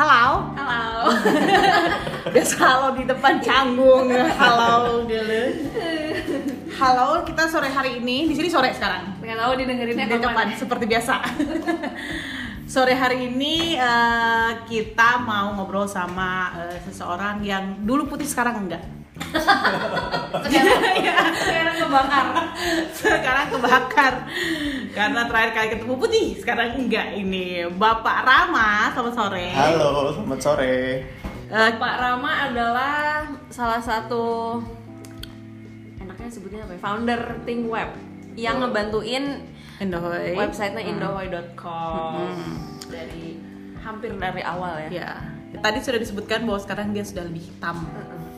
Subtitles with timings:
[0.00, 0.48] Halo.
[0.56, 1.12] Halo.
[2.32, 4.08] Biasa halo di depan canggung.
[4.08, 5.42] Halo dulu.
[6.72, 9.20] Halo, kita sore hari ini di sini sore sekarang.
[9.20, 10.56] Nggak tahu didengerinnya Di depan kapan.
[10.56, 11.14] seperti biasa.
[12.72, 18.80] sore hari ini eh, kita mau ngobrol sama eh, seseorang yang dulu putih sekarang enggak.
[20.40, 22.26] Sekarang, sekarang kebakar.
[22.92, 24.14] sekarang kebakar
[24.90, 30.76] karena terakhir kali ketemu putih sekarang enggak ini Bapak Rama selamat sore Halo, selamat sore.
[31.46, 32.94] Eh, Pak Rama adalah
[33.48, 34.58] salah satu
[35.98, 36.80] enaknya sebutnya apa ya?
[36.80, 37.90] Founder Think Web
[38.34, 39.42] yang ngebantuin
[39.78, 40.92] Indohoy websitenya Hmm.
[40.92, 42.54] indohoy.com Hmm.
[42.86, 43.40] dari
[43.76, 44.88] hampir dari awal ya.
[44.92, 45.10] ya
[45.58, 47.82] tadi sudah disebutkan bahwa sekarang dia sudah lebih hitam.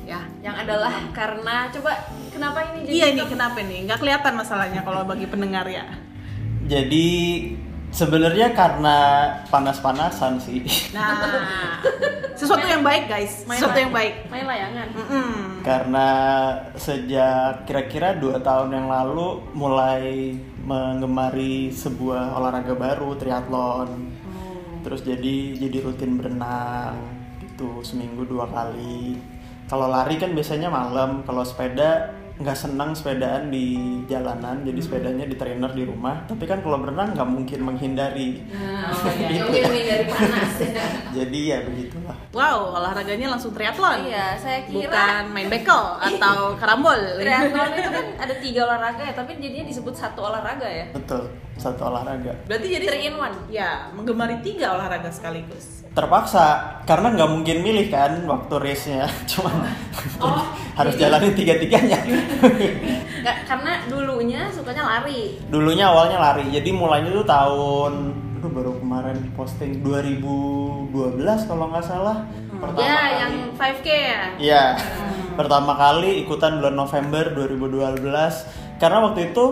[0.03, 1.93] Ya Yang adalah karena coba
[2.29, 5.87] kenapa ini jadi iya nih kenapa nih nggak kelihatan masalahnya kalau bagi pendengar ya
[6.63, 7.09] Jadi
[7.93, 8.97] sebenarnya karena
[9.53, 10.65] panas-panasan sih.
[10.97, 11.77] nah
[12.41, 14.89] sesuatu yang baik guys Main sesuatu yang baik Main layangan.
[14.97, 15.31] Mm-mm.
[15.61, 16.09] karena
[16.75, 24.11] sejak kira-kira dua tahun yang lalu mulai menggemari sebuah olahraga baru triathlon.
[24.83, 26.99] Terus jadi jadi rutin berenang
[27.39, 29.15] gitu seminggu dua kali.
[29.73, 35.33] Kalau lari kan biasanya malam, kalau sepeda nggak senang sepedaan di jalanan, jadi sepedanya di
[35.33, 36.27] trainer di rumah.
[36.27, 38.45] Tapi kan kalau berenang nggak mungkin menghindari.
[38.51, 39.45] Nah, oh iya, Gitu.
[39.47, 40.87] mungkin ini dari panas ya.
[41.17, 42.17] Jadi ya begitulah.
[42.33, 48.07] wow olahraganya langsung triathlon Iya, saya kira bukan main bekel atau karambol triathlon itu kan
[48.19, 50.87] ada tiga olahraga ya, tapi jadinya disebut satu olahraga ya.
[50.91, 52.33] Betul, satu olahraga.
[52.45, 53.37] berarti jadi Three in one.
[53.49, 59.05] ya menggemari tiga olahraga sekaligus Terpaksa, karena nggak mungkin milih kan waktu race-nya.
[59.31, 59.69] Cuman
[60.19, 60.41] Oh,
[60.81, 61.07] harus iya.
[61.13, 62.01] jalanin tiga-tiganya.
[63.23, 65.37] Nggak, karena dulunya sukanya lari.
[65.47, 67.93] Dulunya awalnya lari, jadi mulainya tuh tahun
[68.43, 70.91] aduh baru kemarin posting 2012
[71.47, 72.27] kalau nggak salah.
[72.59, 73.21] Pertama ya, kali.
[73.23, 74.23] yang 5K ya.
[74.43, 74.65] Iya.
[75.39, 78.03] Pertama kali ikutan bulan November 2012
[78.83, 79.45] karena waktu itu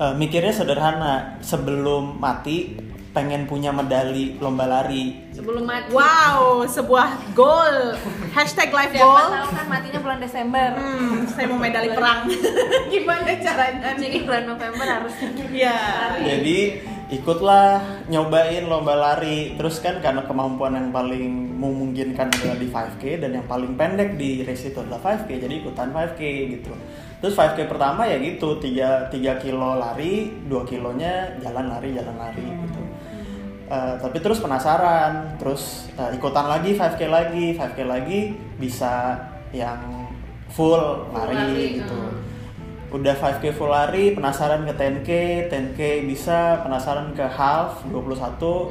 [0.00, 2.72] eh, mikirnya sederhana, sebelum mati
[3.14, 5.30] pengen punya medali lomba lari.
[5.30, 5.94] Sebelum mati.
[5.94, 7.94] Wow, sebuah goal.
[8.34, 9.28] Hashtag life Siapa goal.
[9.30, 10.74] tahu kan matinya bulan Desember.
[10.74, 12.26] Hmm, saya mau medali perang.
[12.92, 15.14] Gimana caranya Jadi bulan November harus
[15.54, 15.78] Ya.
[16.18, 16.82] Jadi
[17.14, 23.30] ikutlah nyobain lomba lari terus kan karena kemampuan yang paling memungkinkan adalah di 5K dan
[23.38, 26.20] yang paling pendek di race itu adalah 5K jadi ikutan 5K
[26.58, 26.72] gitu
[27.20, 32.40] terus 5K pertama ya gitu 3, 3 kilo lari 2 kilonya jalan lari jalan lari
[32.40, 32.83] gitu
[33.64, 39.16] Eh, tapi terus penasaran terus eh, ikutan lagi 5K lagi 5K lagi bisa
[39.56, 40.04] yang
[40.52, 42.92] full lari, lari, gitu hmm.
[42.92, 45.10] udah 5k full lari penasaran ke 10k
[45.48, 48.04] 10k bisa penasaran ke half 21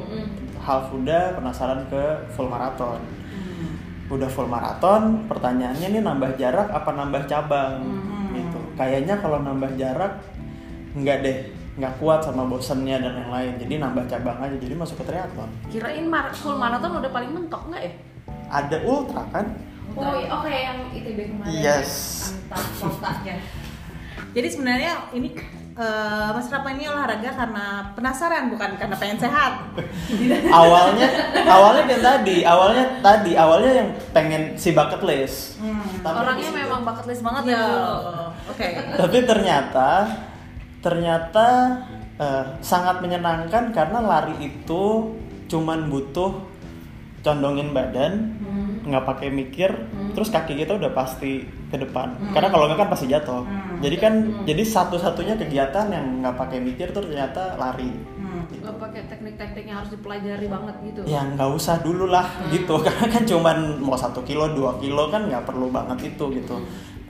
[0.06, 0.28] Mm.
[0.62, 3.02] half udah penasaran ke full maraton
[4.06, 8.30] udah full maraton pertanyaannya nih nambah jarak apa nambah cabang Hmm.
[8.30, 10.22] gitu kayaknya kalau nambah jarak
[10.94, 11.38] nggak deh
[11.74, 15.50] nggak kuat sama bosennya dan yang lain jadi nambah cabang aja jadi masuk ke triathlon
[15.68, 17.92] kirain mar full marathon udah paling mentok nggak ya?
[18.48, 19.46] ada ultra kan
[19.94, 21.54] Oh, iya, oke yang ITB kemarin.
[21.54, 21.92] Yes.
[22.80, 23.36] Kotanya.
[24.32, 25.30] Jadi sebenarnya ini
[25.76, 29.60] eh, Mas Rapa ini olahraga karena penasaran bukan karena pengen sehat.
[30.50, 31.06] awalnya
[31.46, 35.84] awalnya kan tadi awalnya tadi awalnya yang pengen si bucket list Hmm.
[36.00, 37.54] Tapi Orangnya memang bucket list banget Ya.
[37.54, 38.24] ya dulu.
[38.50, 38.66] Oke.
[38.98, 39.88] tapi ternyata
[40.84, 41.46] ternyata
[42.14, 46.30] eh, sangat menyenangkan karena lari itu cuman butuh
[47.20, 48.84] condongin badan Hmm.
[48.84, 49.72] nggak pakai mikir
[50.12, 52.30] terus kaki kita udah pasti ke depan Hmm.
[52.30, 53.80] karena kalau nggak kan pasti jatuh Hmm.
[53.80, 58.44] jadi kan jadi satu-satunya kegiatan yang nggak pakai mikir tuh ternyata lari Hmm.
[58.44, 61.00] Gak pakai teknik-teknik yang harus dipelajari banget gitu.
[61.04, 65.26] ya nggak usah dulu lah gitu karena kan cuman mau satu kilo dua kilo kan
[65.26, 66.60] nggak perlu banget itu gitu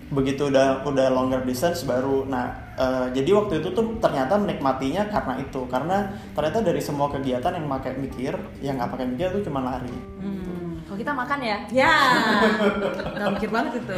[0.08, 5.34] begitu udah udah longer distance baru nah eh, jadi waktu itu tuh ternyata menikmatinya karena
[5.38, 5.96] itu karena
[6.34, 9.94] ternyata dari semua kegiatan yang pakai mikir yang nggak pakai mikir tuh cuma lari
[10.24, 10.80] Hmm.
[10.84, 11.58] Kalau kita makan ya.
[11.72, 11.96] Ya.
[13.24, 13.94] Gak mikir banget itu.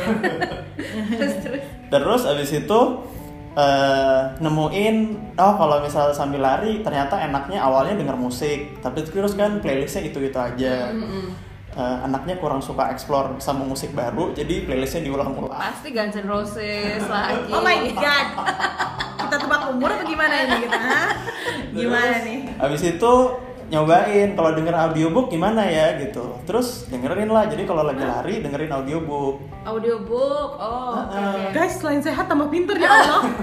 [1.19, 1.63] terus terus.
[1.91, 2.81] terus abis itu
[3.57, 4.97] eh, nemuin
[5.35, 10.21] oh kalau misal sambil lari ternyata enaknya awalnya denger musik tapi terus kan playlistnya itu
[10.21, 11.33] itu aja Mm-mm.
[11.77, 17.05] Eh, anaknya kurang suka explore sama musik baru jadi playlistnya diulang-ulang Pasti Guns N' Roses
[17.05, 17.53] lagi.
[17.53, 18.27] Oh my god.
[19.21, 20.81] Kita tebak umur atau gimana ini kita?
[21.77, 22.39] Gimana Terus, nih?
[22.57, 23.13] Habis itu
[23.67, 26.41] nyobain kalau denger audiobook gimana ya gitu.
[26.49, 27.45] Terus dengerin lah.
[27.45, 29.45] Jadi kalau lagi lari dengerin audiobook.
[29.67, 30.51] Audiobook.
[30.57, 31.13] Oh, oke.
[31.13, 31.51] Ah.
[31.51, 31.53] oke.
[31.53, 33.29] Guys, selain sehat tambah pinter ya Allah.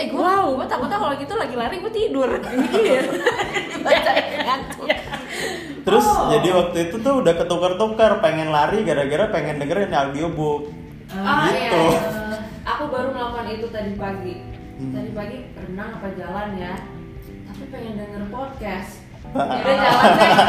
[0.00, 0.52] Eh gue wow.
[0.56, 2.28] gue takutnya kalau gitu lagi lari gue tidur.
[2.72, 3.00] Iya.
[3.86, 4.12] Baca
[5.86, 6.26] terus Oh.
[6.28, 10.74] jadi waktu itu tuh udah ketukar-tukar pengen lari gara-gara pengen dengerin audiobook
[11.06, 12.38] Ah, gitu iya, iya.
[12.66, 14.42] Aku baru melakukan itu tadi pagi.
[14.74, 14.90] Hmm.
[14.90, 16.74] Tadi pagi renang apa jalan ya?
[17.46, 19.06] Tapi pengen denger podcast.
[19.30, 19.54] Ah.
[19.54, 20.32] Udah jalan deh.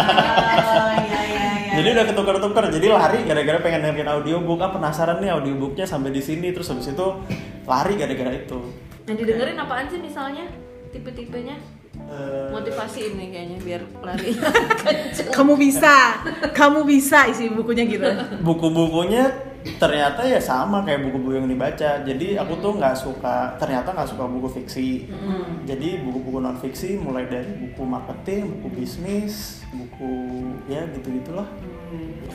[0.57, 1.71] Oh, iya iya iya.
[1.77, 4.59] Jadi udah ketukar-tukar, jadi lari gara-gara pengen dengerin audiobook.
[4.59, 7.07] Ah penasaran nih audiobooknya sampai di sini, terus habis itu
[7.63, 8.59] lari gara-gara itu.
[9.05, 10.49] Yang didengerin apaan sih misalnya?
[10.89, 11.55] Tipe-tipenya?
[12.07, 14.31] Eh, Motivasi ini kayaknya biar lari.
[15.35, 16.23] kamu bisa,
[16.55, 18.07] kamu bisa isi bukunya gitu.
[18.39, 19.27] buku-bukunya
[19.75, 21.99] ternyata ya sama kayak buku-buku yang dibaca.
[22.07, 25.11] Jadi aku tuh nggak suka, ternyata nggak suka buku fiksi.
[25.67, 30.11] Jadi buku-buku non fiksi mulai dari buku marketing, buku bisnis, buku
[30.71, 31.47] ya gitu-gitulah.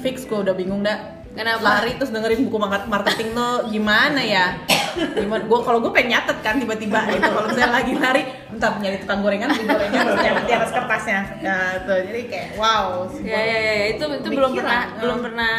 [0.05, 1.22] Fix gue udah bingung dah.
[1.33, 1.65] Kenapa?
[1.65, 4.53] Lari terus dengerin buku market- marketing tuh gimana ya?
[4.93, 5.49] Gimana?
[5.49, 9.21] Gua kalau gue pengen nyatet kan tiba-tiba itu kalau saya lagi lari, entar nyari tukang
[9.21, 11.21] gorengan, beli gorengan terus nyatet di atas kertasnya.
[11.41, 13.09] Nah, tuh jadi kayak wow.
[13.19, 13.87] Ya, ya, ya, ya.
[13.91, 15.01] itu itu belum pernah Ah.
[15.01, 15.53] belum pernah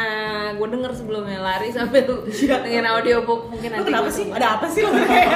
[0.54, 2.06] gue denger sebelumnya lari sambil
[2.62, 4.26] dengan audiobook mungkin Lu nanti kenapa sih?
[4.30, 4.38] coba.
[4.38, 5.30] Ada apa sih lo kayak?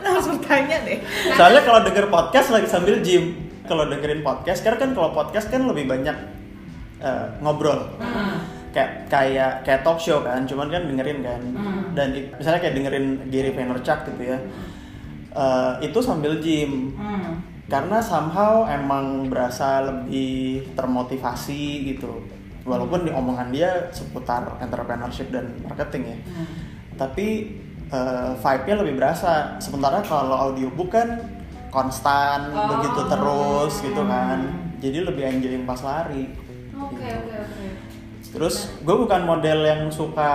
[0.00, 0.98] Harus bertanya deh.
[1.34, 3.24] Soalnya kalau denger podcast lagi sambil gym,
[3.64, 6.14] kalau dengerin podcast, karena kan kalau podcast kan lebih banyak
[7.00, 7.90] eh, ngobrol.
[8.74, 11.40] Kayak kayak kayak talk show kan, cuman kan dengerin kan.
[11.94, 14.38] Dan i- misalnya kayak dengerin Gary Vaynerchuk gitu ya.
[15.32, 16.90] eh, itu sambil gym.
[16.92, 17.42] Hmm.
[17.64, 22.22] Karena somehow emang berasa lebih termotivasi gitu.
[22.62, 26.18] Walaupun di omongan dia seputar entrepreneurship dan marketing ya.
[26.96, 27.26] Tapi
[27.86, 29.58] eh, vibe-nya lebih berasa.
[29.58, 31.18] Sementara kalau audiobook kan
[31.68, 34.38] konstan begitu terus gitu kan.
[34.78, 36.30] Jadi lebih enjoying pas lari.
[36.72, 37.10] Oke Gitu.
[37.10, 37.63] oke oke.
[38.34, 40.32] Terus gue bukan model yang suka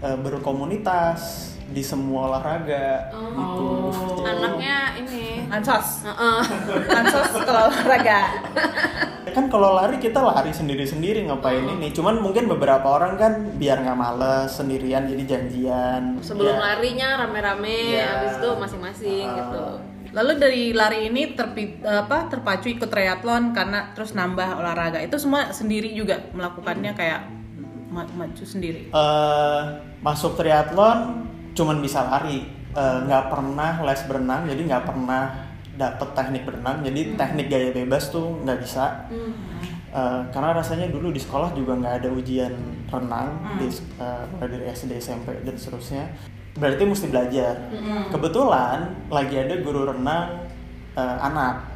[0.00, 3.92] eh, berkomunitas di semua olahraga gitu.
[3.92, 4.24] Oh.
[4.24, 5.44] Anaknya ini.
[5.46, 6.02] Ansos.
[6.02, 6.40] Heeh.
[6.98, 8.20] Ansos kalau olahraga.
[9.36, 11.76] kan kalau lari kita lari sendiri-sendiri ngapain Hmm.
[11.76, 16.72] ini cuman mungkin beberapa orang kan biar nggak males sendirian jadi janjian Sebelum Ya.
[16.72, 18.06] larinya rame-rame, Iya.
[18.16, 19.36] habis itu masing-masing Ah.
[19.36, 19.64] gitu.
[20.16, 24.96] Lalu dari lari ini terpi, apa terpacu ikut triathlon karena terus nambah olahraga.
[25.04, 27.20] Itu semua sendiri juga melakukannya kayak
[27.92, 28.88] ma- maju sendiri.
[28.88, 29.62] Eh,
[30.00, 35.48] masuk triathlon cuman bisa lari Eh, nggak pernah les berenang jadi nggak pernah
[35.80, 39.32] dapet teknik berenang jadi teknik gaya bebas tuh nggak bisa Hmm.
[39.96, 42.52] Eh, karena rasanya dulu di sekolah juga nggak ada ujian
[42.92, 43.64] renang di,
[43.96, 46.04] eh, mulai dari SD SMP dan seterusnya
[46.56, 47.54] berarti mesti belajar
[48.08, 50.48] kebetulan lagi ada guru renang
[50.92, 51.68] eh, anak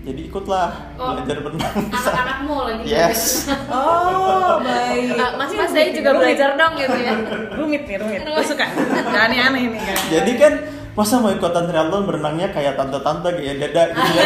[0.00, 1.12] jadi ikutlah Oh.
[1.12, 2.82] belajar berenang Anak-anakmu lagi.
[2.86, 5.12] yes Oh, baik.
[5.12, 7.12] Ah, Mas Mas saya juga belajar dong gitu ya.
[7.52, 8.22] Rumit nih, rumit.
[8.22, 8.64] Gue suka.
[9.02, 9.96] Aneh-aneh nih kan.
[10.08, 10.52] jadi kan
[10.94, 14.24] masa mau ikutan triathlon berenangnya kayak tante-tante kayak dada gitu ya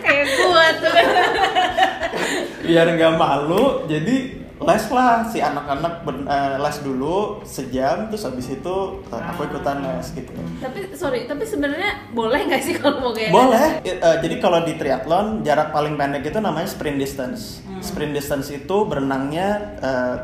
[0.00, 0.94] kayak gua tuh.
[2.64, 4.16] biar nggak malu jadi
[4.64, 8.74] les lah si anak-anak ber- eh, les dulu sejam terus habis itu
[9.04, 13.30] eh, aku ikutan les gitu Tapi sorry, tapi sebenarnya boleh nggak sih kalau mau kayak
[13.30, 13.68] Boleh.
[13.82, 17.60] I- eh, jadi kalau di triathlon jarak paling pendek itu namanya sprint distance.
[17.80, 20.16] Sprint distance itu berenangnya eh,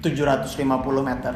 [0.00, 0.58] 750
[1.00, 1.34] meter.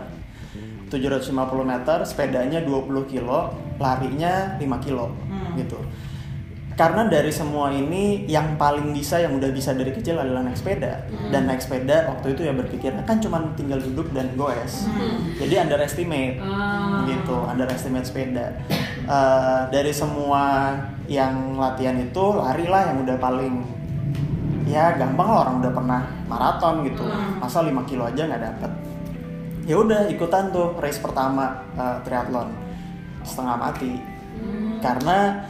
[0.87, 1.34] 750
[1.64, 5.10] meter, sepedanya 20 kilo, larinya 5 kilo
[5.56, 5.78] gitu.
[6.76, 11.08] Karena dari semua ini yang paling bisa yang udah bisa dari kecil adalah naik sepeda.
[11.32, 14.84] Dan naik sepeda waktu itu ya berpikir kan cuma tinggal duduk dan goes.
[15.41, 16.36] Jadi underestimate
[17.08, 18.60] gitu, underestimate sepeda.
[19.08, 20.77] Eh, dari semua
[21.08, 23.65] yang latihan itu lari lah yang udah paling
[24.69, 27.08] ya gampang lah orang udah pernah maraton gitu.
[27.41, 28.70] Masa 5 kilo aja nggak dapet.
[29.65, 32.53] Ya udah ikutan tuh race pertama eh, triathlon
[33.24, 34.17] setengah mati
[34.84, 35.48] karena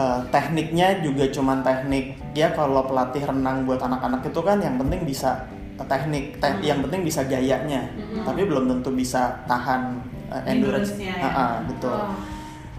[0.00, 5.04] eh, tekniknya juga cuman teknik ya kalau pelatih renang buat anak-anak itu kan yang penting
[5.04, 5.44] bisa
[5.76, 7.84] eh, teknik te- yang penting bisa gayanya
[8.24, 10.00] tapi belum tentu bisa tahan
[10.32, 10.96] eh, endurance.
[10.96, 11.20] ya.
[11.20, 11.92] Ah, ah, betul.
[11.92, 12.16] Oh.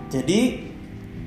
[0.09, 0.71] jadi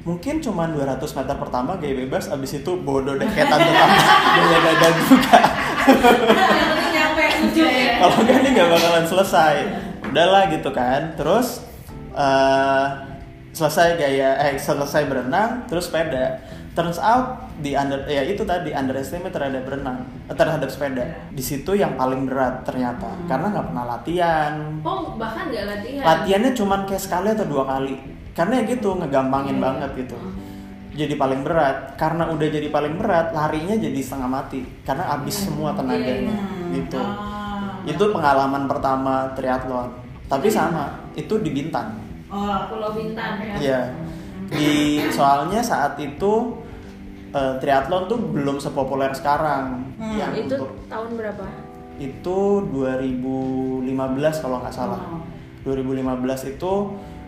[0.05, 4.01] mungkin cuman 200 meter pertama gaya bebas abis itu bodoh deh kayak tante tante
[4.67, 5.39] dada juga.
[7.55, 7.93] Ya.
[8.01, 9.55] kalau enggak ini nggak bakalan selesai.
[10.11, 11.17] Udahlah gitu kan.
[11.17, 11.65] Terus
[12.13, 12.87] eh
[13.55, 16.43] selesai gaya eh selesai berenang terus sepeda.
[16.75, 21.07] Turns out di under ya itu tadi underestimate terhadap berenang eh, terhadap sepeda.
[21.31, 24.53] Di situ yang paling berat ternyata karena nggak pernah latihan.
[24.83, 26.03] Oh, bahkan nggak latihan.
[26.03, 27.95] latihannya cuman kayak sekali atau dua kali.
[28.35, 30.19] Karena ya gitu ngegampangin banget gitu.
[30.99, 31.95] Jadi paling berat.
[31.95, 34.67] Karena udah jadi paling berat larinya jadi setengah mati.
[34.83, 36.35] Karena habis semua tenaganya
[36.75, 36.99] gitu.
[36.99, 37.79] Ah.
[37.87, 39.95] itu pengalaman pertama triathlon.
[40.27, 42.04] Tapi sama itu di Bintan
[42.35, 42.59] Oh.
[42.75, 43.55] Pulau Bintan ya.
[43.63, 43.81] Iya
[44.45, 46.33] di soalnya saat itu
[47.33, 51.45] eh, triathlon tuh belum sepopuler sekarang Hmm, yang itu untuk tahun berapa
[51.95, 52.39] itu
[52.75, 53.87] 2015
[54.43, 54.99] kalau nggak salah.
[55.07, 55.23] Oh.
[55.65, 56.73] 2015 itu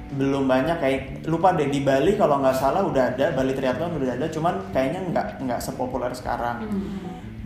[0.06, 4.14] belum banyak kayak lupa deh di Bali kalau nggak salah udah ada Bali Triathlon udah
[4.18, 6.66] ada cuman kayaknya nggak nggak sepopuler sekarang.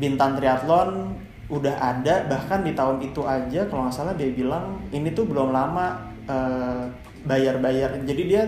[0.00, 1.12] Bintan Triathlon
[1.52, 5.52] udah ada bahkan di tahun itu aja kalau nggak salah dia bilang ini tuh belum
[5.52, 6.85] lama eh,
[7.27, 8.00] bayar-bayar.
[8.05, 8.43] Jadi dia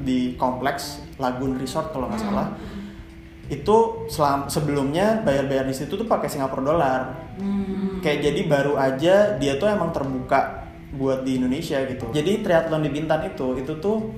[0.00, 2.56] di kompleks Lagun Resort kalau nggak salah.
[3.50, 7.02] Itu selam, sebelumnya bayar-bayar di situ tuh pakai Singapura dolar
[8.00, 12.10] kayak jadi baru aja dia tuh emang terbuka buat di Indonesia gitu.
[12.10, 14.10] Jadi triathlon di Bintan itu itu tuh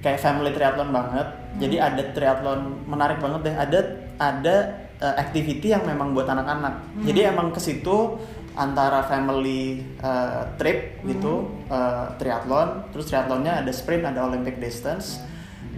[0.00, 1.28] kayak family triathlon banget.
[1.60, 3.56] Jadi ada triathlon menarik banget deh.
[3.56, 3.80] Ada
[4.16, 4.56] ada
[5.02, 7.04] uh, activity yang memang buat anak-anak.
[7.04, 8.16] Jadi emang ke situ
[8.56, 15.20] antara family uh, trip gitu uh, triathlon terus triathlonnya ada sprint ada Olympic distance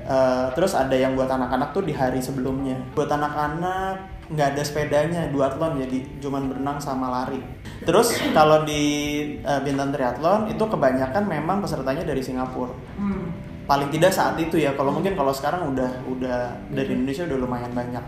[0.08, 2.80] Uh, terus ada yang buat anak-anak tuh di hari sebelumnya.
[2.96, 7.44] Buat anak-anak nggak ada sepedanya, duathlon jadi cuman berenang sama lari.
[7.84, 8.80] Terus kalau di
[9.44, 12.72] uh, Bintan Triathlon itu kebanyakan memang pesertanya dari Singapura.
[12.96, 13.32] Hmm.
[13.68, 14.72] Paling tidak saat itu ya.
[14.72, 16.38] Kalau mungkin kalau sekarang udah udah
[16.72, 18.04] dari Indonesia udah lumayan banyak.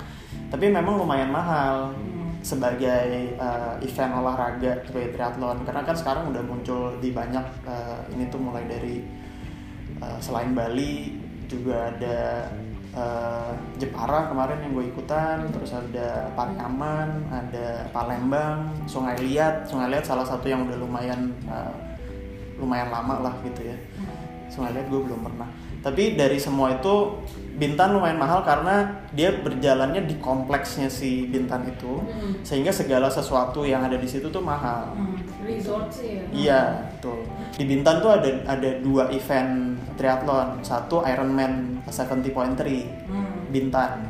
[0.49, 1.93] Tapi memang lumayan mahal
[2.41, 5.65] sebagai uh, event olahraga sebagai triathlon.
[5.65, 9.05] Karena kan sekarang udah muncul di banyak uh, ini tuh mulai dari
[10.01, 11.21] uh, selain Bali
[11.51, 12.49] juga ada
[12.97, 19.69] uh, Jepara kemarin yang gue ikutan terus ada Pariaman ada Palembang Sungai Liat.
[19.69, 21.75] Sungai Liat salah satu yang udah lumayan uh,
[22.57, 23.77] lumayan lama lah gitu ya.
[24.49, 25.49] Sungai Liat gue belum pernah.
[25.81, 27.25] Tapi dari semua itu
[27.61, 32.01] Bintan lumayan mahal karena dia berjalannya di kompleksnya si Bintan itu
[32.41, 34.97] sehingga segala sesuatu yang ada di situ tuh mahal
[35.45, 37.21] resort sih ya Iya, betul.
[37.53, 40.65] Di Bintan tuh ada ada dua event triathlon.
[40.65, 42.33] Satu Ironman 70.3
[43.11, 43.45] Hmm.
[43.51, 44.09] Bintan.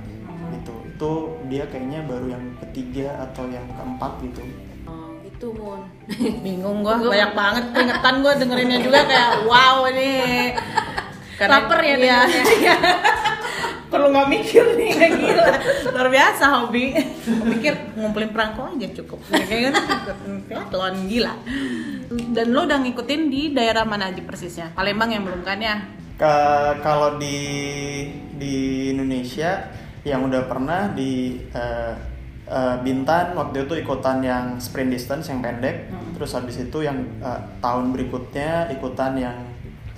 [0.54, 0.75] Gitu.
[0.95, 1.11] Itu
[1.49, 4.42] dia kayaknya baru yang ketiga atau yang keempat gitu.
[4.87, 5.83] oh, gitu mon
[6.45, 10.12] Bingung gua, banyak banget keringetan gua dengerinnya juga kayak wow ini.
[11.40, 12.19] Laper ya dengernya.
[12.61, 12.76] iya.
[13.90, 15.47] Perlu nggak mikir nih kayak gila.
[15.90, 16.94] Luar biasa hobi.
[17.26, 19.18] Mikir ngumpulin perangko aja cukup.
[19.26, 19.82] Kayak kan
[20.47, 21.35] triathlon gila.
[22.30, 24.70] Dan lo udah ngikutin di daerah mana aja persisnya?
[24.73, 25.76] Palembang yang belum kan ya?
[26.14, 27.37] Ke- kalau di
[28.32, 28.54] di
[28.90, 29.66] Indonesia
[30.00, 31.94] yang udah pernah di eh,
[32.47, 35.90] eh, Bintan waktu itu ikutan yang sprint distance yang pendek.
[36.14, 39.37] Terus habis itu yang eh, tahun berikutnya ikutan yang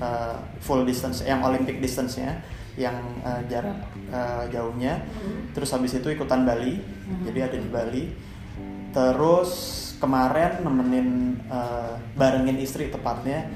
[0.01, 2.41] eh, full distance, yang Olympic distance-nya,
[2.77, 5.05] yang eh, jarak eh, jauhnya.
[5.53, 6.81] Terus habis itu ikutan Bali,
[7.29, 8.05] jadi ada di Bali.
[8.93, 9.51] Terus
[10.01, 13.49] kemarin nemenin eh, barengin istri tepatnya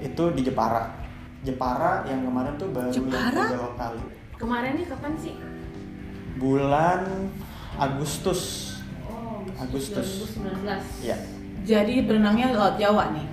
[0.00, 0.96] itu di Jepara.
[1.40, 3.44] Jepara yang kemarin tuh baru yang Jepara?
[3.48, 4.04] kedua kali.
[4.40, 5.36] kemarin nih kapan sih
[6.40, 7.28] Bulan
[7.76, 8.72] Agustus.
[9.04, 10.32] oh Agustus.
[10.36, 11.16] 2019 Ya.
[11.60, 13.28] Jadi berenangnya laut Jawa nih.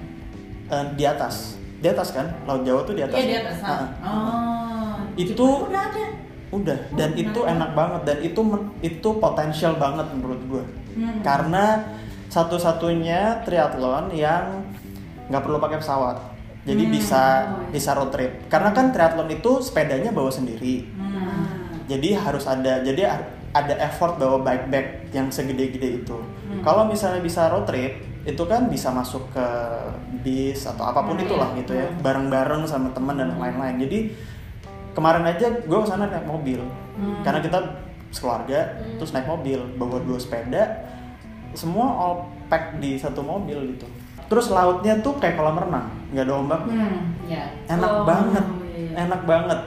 [0.67, 1.55] Eh, di atas.
[1.79, 2.27] Di atas kan?
[2.43, 3.15] Laut Jawa tuh di atas.
[3.15, 3.59] Iya di atas.
[3.63, 3.87] Ah, ah.
[4.03, 4.76] Oh.
[5.17, 6.05] Itu- udah ada.
[6.47, 8.39] Udah, dan itu enak banget dan itu
[8.79, 10.63] itu potensial banget menurut gue.
[10.95, 11.19] Hmm.
[11.19, 11.83] Karena
[12.31, 14.63] satu-satunya triathlon yang
[15.27, 16.17] nggak perlu pakai pesawat.
[16.63, 16.93] Jadi Hmm.
[16.93, 17.23] bisa
[17.67, 18.47] bisa road trip.
[18.47, 20.87] Karena kan triathlon itu sepedanya bawa sendiri.
[20.95, 21.83] Hmm.
[21.87, 23.11] Jadi harus ada jadi
[23.51, 26.15] ada effort bawa bike bag yang segede-gede itu.
[26.15, 26.63] Hmm.
[26.63, 27.91] Kalau misalnya bisa road trip
[28.23, 29.47] itu kan bisa masuk ke
[30.19, 33.79] bis atau apa pun Hmm, itulah gitu ya, bareng-bareng sama teman dan lain-lain.
[33.87, 33.99] Jadi
[34.97, 36.57] kemarin aja gue ke sana naik mobil
[36.97, 37.21] Hmm.
[37.21, 37.59] karena kita
[38.09, 38.59] sekeluarga
[38.97, 40.81] terus naik mobil bawa dua sepeda
[41.53, 42.15] semua all
[42.47, 43.85] pack di satu mobil gitu
[44.25, 47.13] terus lautnya tuh kayak kolam renang nggak ada ombak Hmm.
[47.23, 47.53] Ya.
[47.67, 48.91] enak Oh, banget iya.
[48.99, 49.59] enak banget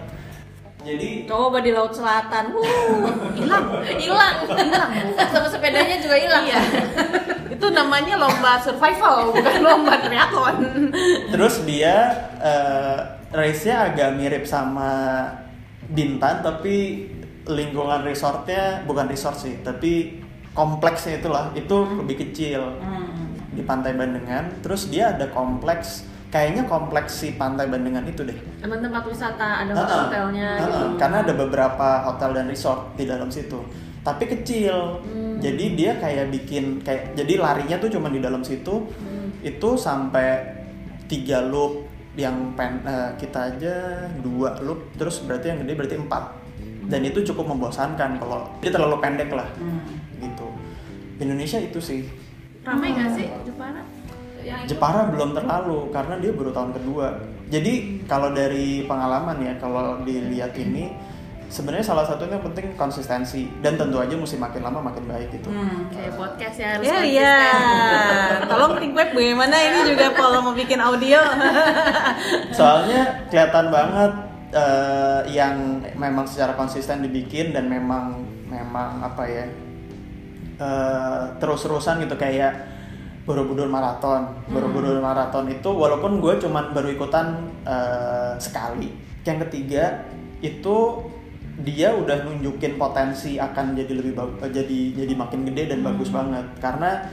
[0.80, 2.64] jadi coba di laut selatan Wuh,
[3.38, 4.34] hilang hilang
[5.22, 6.60] sama sepedanya juga hilang Iya.
[7.50, 10.56] Itu namanya lomba survival, bukan lomba triathlon.
[11.28, 12.08] terus dia
[12.40, 12.96] eh,
[13.30, 15.22] race-nya agak mirip sama
[15.82, 17.08] Bintan tapi
[17.44, 21.50] lingkungan resortnya bukan resort sih tapi kompleksnya itulah.
[21.52, 23.34] Itu lebih kecil Hmm.
[23.50, 24.62] di Pantai Bandengan.
[24.62, 28.38] Terus dia ada kompleks kayaknya kompleks si Pantai Bandengan itu deh.
[28.62, 29.98] Teman tempat wisata ada Heeh.
[30.06, 30.84] hotelnya Heeh, gitu.
[30.94, 33.58] Karena ada beberapa hotel dan resort di dalam situ.
[34.00, 35.02] Tapi kecil.
[35.02, 35.18] Hmm.
[35.40, 38.86] jadi dia kayak bikin kayak jadi larinya tuh cuma di dalam situ.
[38.86, 39.32] Hmm.
[39.40, 40.44] itu sampai
[41.08, 43.74] tiga loop yang pen, eh, kita aja
[44.18, 46.24] dua loop terus berarti yang gede berarti empat.
[46.90, 49.46] Dan itu cukup membosankan kalau dia terlalu pendek lah.
[49.58, 49.82] Hmm.
[50.20, 50.48] gitu.
[51.22, 52.04] Indonesia itu sih.
[52.66, 53.26] Ramai nggak sih?
[53.46, 53.80] Jepara?
[54.42, 54.70] Yang ikut?
[54.74, 57.06] Jepara belum terlalu karena dia baru tahun kedua.
[57.50, 60.92] Jadi kalau dari pengalaman ya, kalau dilihat ini
[61.50, 65.50] sebenarnya salah satunya yang penting konsistensi dan tentu aja mesti makin lama makin baik gitu.
[65.50, 65.90] Hmm.
[65.90, 67.14] Kayak podcast ya harus Ya konsisten.
[67.18, 67.36] iya.
[68.46, 71.18] Tolong think web bagaimana ini juga kalau mau bikin audio.
[72.58, 74.12] Soalnya kelihatan banget
[74.54, 79.44] eh, yang memang secara konsisten dibikin dan memang memang apa ya
[80.62, 82.78] eh, terus-terusan gitu kayak
[83.20, 84.42] Borobudur maraton.
[84.48, 87.26] Borobudur maraton itu walaupun gue cuman baru ikutan
[87.66, 88.90] eh, sekali.
[89.26, 90.08] Yang ketiga
[90.40, 91.04] itu
[91.60, 96.46] dia udah nunjukin potensi akan jadi lebih bagus, jadi jadi makin gede dan bagus banget
[96.58, 97.04] karena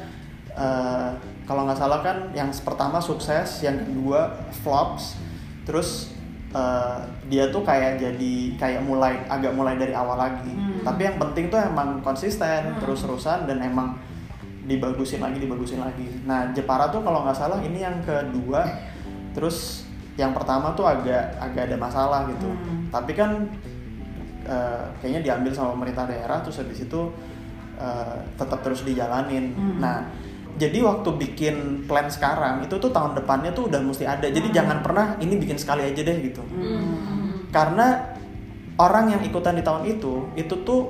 [0.55, 1.11] eh,
[1.47, 5.15] kalau nggak salah kan yang pertama sukses, yang kedua flops,
[5.63, 6.11] terus
[6.51, 10.51] eh, dia tuh kayak jadi kayak mulai agak mulai dari awal lagi.
[10.51, 10.83] Hmm.
[10.83, 12.79] Tapi yang penting tuh emang konsisten, Hmm.
[12.79, 13.99] terus-terusan dan emang
[14.67, 16.07] dibagusin lagi, dibagusin lagi.
[16.27, 18.67] Nah Jepara tuh kalau nggak salah ini yang kedua,
[19.31, 19.87] terus
[20.19, 22.51] yang pertama tuh agak agak ada masalah gitu.
[22.51, 22.91] Hmm.
[22.91, 23.47] Tapi kan
[24.47, 27.11] eh, kayaknya diambil sama pemerintah daerah, terus habis itu
[27.77, 29.53] eh, tetap terus dijalanin.
[29.53, 29.77] Hmm.
[29.83, 29.97] Nah
[30.57, 34.25] jadi waktu bikin plan sekarang itu tuh tahun depannya tuh udah mesti ada.
[34.25, 34.55] Jadi Hmm.
[34.57, 36.41] jangan pernah ini bikin sekali aja deh gitu.
[36.41, 37.45] Hmm.
[37.53, 38.17] Karena
[38.81, 40.89] orang yang ikutan di tahun itu itu tuh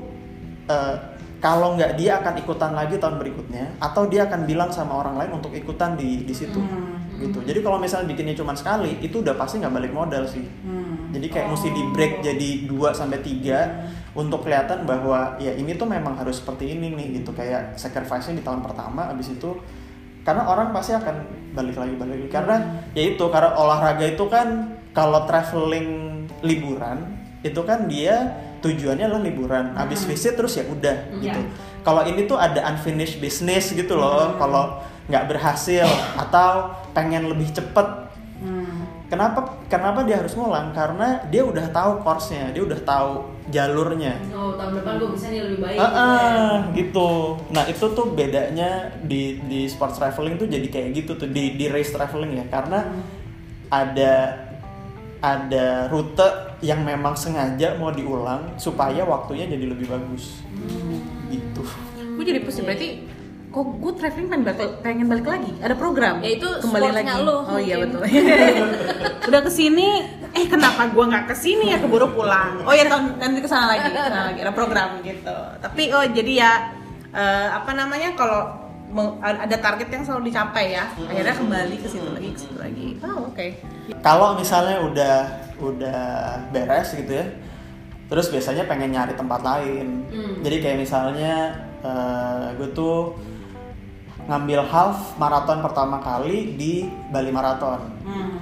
[0.71, 0.95] eh,
[1.37, 5.31] kalau nggak dia akan ikutan lagi tahun berikutnya atau dia akan bilang sama orang lain
[5.37, 6.86] untuk ikutan di di situ Hmm.
[7.17, 7.39] Gitu.
[7.43, 10.45] Jadi kalau misalnya bikinnya cuma sekali itu udah pasti nggak balik modal sih.
[10.63, 11.09] Hmm.
[11.13, 15.89] Jadi kayak mesti di break jadi 2 sampai 3 untuk kelihatan bahwa ya ini tuh
[15.89, 17.33] memang harus seperti ini nih gitu.
[17.33, 19.57] Kayak sacrifice-nya di tahun pertama abis itu
[20.21, 21.15] karena orang pasti akan
[21.57, 22.27] balik lagi balik lagi.
[22.29, 22.55] Karena
[22.93, 29.65] ya itu karena olahraga itu kan kalau traveling liburan itu kan dia tujuannya adalah liburan.
[29.73, 31.41] Habis visit terus ya udah gitu.
[31.81, 34.35] Kalau ini tuh ada unfinished business gitu loh.
[34.35, 35.87] Kalau nggak berhasil
[36.19, 38.85] atau pengen lebih cepet Hmm.
[39.09, 40.69] Kenapa kenapa dia harus ngulang?
[40.75, 44.13] Karena dia udah tahu course-nya, dia udah tahu jalurnya.
[44.35, 45.77] Oh, tahun depan gue bisa nih lebih baik.
[45.79, 46.03] Gitu ya.
[46.05, 47.09] ah, gitu.
[47.49, 51.65] Nah itu tuh bedanya di di sports traveling tuh jadi kayak gitu tuh di di
[51.71, 52.79] race traveling ya, karena
[53.73, 54.13] ada
[55.17, 60.45] ada rute yang memang sengaja mau diulang supaya waktunya jadi lebih bagus.
[61.33, 61.63] Gitu.
[61.95, 63.16] Gue jadi pusing berarti
[63.57, 65.51] kok gue traveling pengen balik, pengen balik lagi?
[65.65, 66.21] Ada program?
[66.21, 67.09] Ya, itu kembali lagi.
[67.25, 67.97] lu, oh iya mungkin.
[67.97, 68.03] betul.
[69.33, 69.87] Udah ke sini
[70.37, 71.81] eh kenapa gue nggak ke sini ya?
[71.81, 72.61] Keburu pulang.
[72.61, 74.39] Oh ya tahun nanti ke sana lagi ke sana lagi.
[74.45, 75.37] Ada program gitu.
[75.57, 76.51] Tapi oh jadi ya
[77.09, 78.41] eh, apa namanya kalau
[78.93, 82.87] mau- ada target yang selalu dicapai ya akhirnya kembali ke situ lagi ke situ lagi.
[83.01, 83.45] Oh oke.
[84.05, 85.17] Kalau misalnya udah
[85.57, 86.01] udah
[86.53, 87.25] beres gitu ya,
[88.05, 90.05] terus biasanya pengen nyari tempat lain.
[90.13, 90.45] Hmm.
[90.45, 91.65] Jadi kayak misalnya
[92.57, 93.15] gue tuh
[94.27, 97.79] ngambil half maraton pertama kali di Bali Marathon.
[98.03, 98.37] Hmm.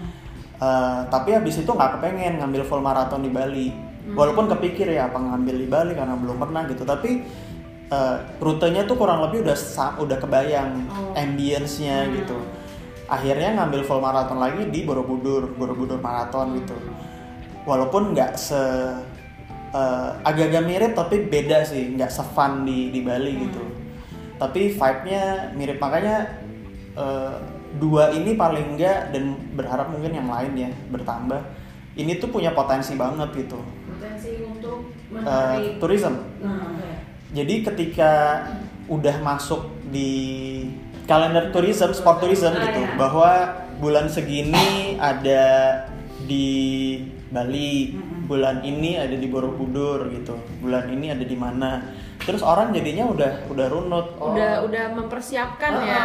[0.56, 3.70] Eh, tapi habis itu nggak kepengen ngambil full maraton di Bali.
[4.06, 6.86] Walaupun kepikir ya apa ngambil di Bali karena belum pernah gitu.
[6.86, 7.22] Tapi
[7.86, 9.58] eh, rutenya tuh kurang lebih udah
[10.02, 11.14] udah kebayang Oh.
[11.14, 12.38] ambience-nya gitu.
[13.06, 16.74] Akhirnya ngambil full maraton lagi di Borobudur, Borobudur Marathon gitu.
[17.70, 18.62] Walaupun nggak se
[19.76, 23.75] eh, agak-agak mirip tapi beda sih, nggak se-fun di di Bali gitu.
[24.36, 26.42] Tapi vibe-nya mirip makanya
[26.94, 27.36] eh,
[27.76, 31.40] dua ini paling enggak dan berharap mungkin yang lain ya bertambah.
[31.96, 33.60] Ini tuh punya potensi banget gitu.
[33.88, 35.80] Potensi untuk Eh, menarik.
[35.80, 36.20] tourism.
[36.44, 36.90] Nah, oke.
[37.32, 38.12] Jadi ketika
[38.86, 40.12] udah masuk di
[41.06, 42.92] kalender tourism, sport tourism Ah, gitu, ya.
[43.00, 43.32] bahwa
[43.80, 45.44] bulan segini ada
[46.26, 47.96] di Bali,
[48.26, 51.72] bulan ini ada di Borobudur gitu, bulan ini ada di mana.
[52.26, 54.08] Terus orang jadinya udah udah runut.
[54.18, 55.86] oh, udah udah mempersiapkan Ah.
[55.86, 56.04] ya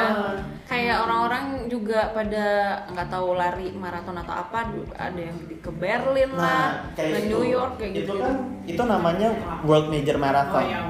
[0.64, 2.44] kayak orang-orang juga pada
[2.86, 7.20] nggak tahu lari maraton atau apa ada yang di ke Berlin lah Nah, kayak ke
[7.20, 7.30] itu.
[7.32, 9.28] New York kayak itu gitu kan itu namanya
[9.64, 10.60] World Major Marathon.
[10.60, 10.80] oh ya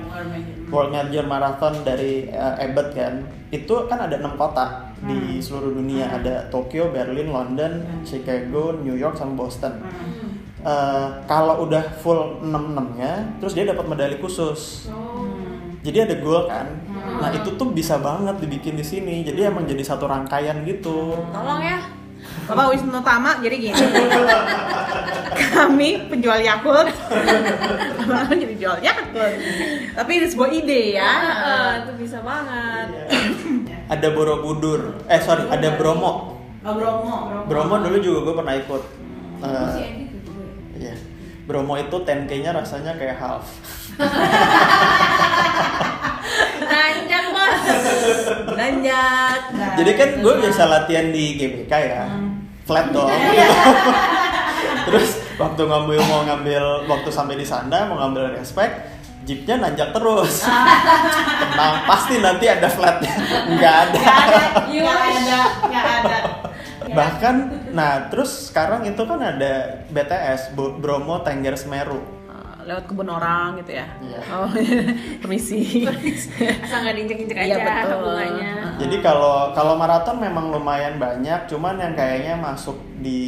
[0.69, 3.15] World Major Marathon dari eh, Abbott kan
[3.49, 5.41] itu kan ada enam kota di Hmm.
[5.41, 7.73] seluruh dunia ada Tokyo, Berlin, London,
[8.05, 9.81] Chicago, New York sama Boston.
[9.81, 10.30] Hmm.
[10.61, 14.93] Eh, kalau udah full 6 enamnya, terus dia dapat medali khusus.
[15.81, 16.69] Jadi ada goal kan.
[17.17, 19.25] Nah itu tuh bisa banget dibikin di sini.
[19.25, 21.17] Jadi emang jadi satu rangkaian gitu.
[21.33, 21.81] tolong ya
[22.45, 23.81] Bapak Wisnu Tama jadi gini
[25.57, 26.85] kami penjual Yakult
[27.97, 29.35] Abang jadi jual Yakult
[29.97, 33.09] tapi ini sebuah ide ya Ah, itu bisa banget
[33.89, 36.37] Ada Borobudur, eh sorry, ada Bromo.
[36.61, 38.83] Oh, Bromo Bromo dulu juga gue pernah ikut.
[39.41, 40.10] Eh,
[41.51, 43.43] Bromo itu 10K-nya rasanya kayak half.
[46.63, 47.63] nanjak bos
[48.55, 49.39] Nanjak.
[49.83, 52.07] Jadi kan gue biasa latihan di GBK ya.
[52.63, 53.43] flat dong gitu.
[54.87, 58.87] terus waktu ngambil mau ngambil waktu sampai di sana mau ngambil respect
[59.27, 60.47] jeepnya nanjak terus.
[60.47, 63.11] Tenang pasti nanti ada flatnya.
[63.59, 64.03] Nggak ada.
[64.71, 65.41] Nggak ada.
[65.67, 66.50] Nggak ada
[66.93, 67.35] bahkan
[67.71, 69.53] nah terus sekarang itu kan ada
[69.89, 72.01] BTS Bromo Tengger Semeru
[72.31, 74.21] Uh, lewat kebun orang gitu ya Iya.
[74.31, 74.47] oh
[75.21, 75.83] permisi
[76.63, 77.99] asal nggak diinjek-injek aja Iya, betul.
[78.01, 78.79] bunganya Uh.
[78.81, 83.21] Jadi kalau kalau maraton memang lumayan banyak, cuman yang kayaknya masuk di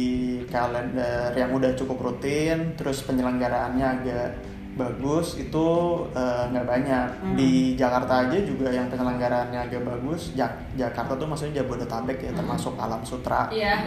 [0.49, 4.29] kalender yang udah cukup rutin, terus penyelenggaraannya agak
[4.73, 5.65] bagus itu
[6.11, 7.07] eh, nggak banyak.
[7.21, 7.35] Hmm.
[7.35, 10.33] Di Jakarta aja juga yang penyelenggaraannya agak bagus.
[10.33, 13.47] Jak- Jakarta tuh maksudnya Jabodetabek ya, termasuk Alam Sutra.
[13.49, 13.85] iya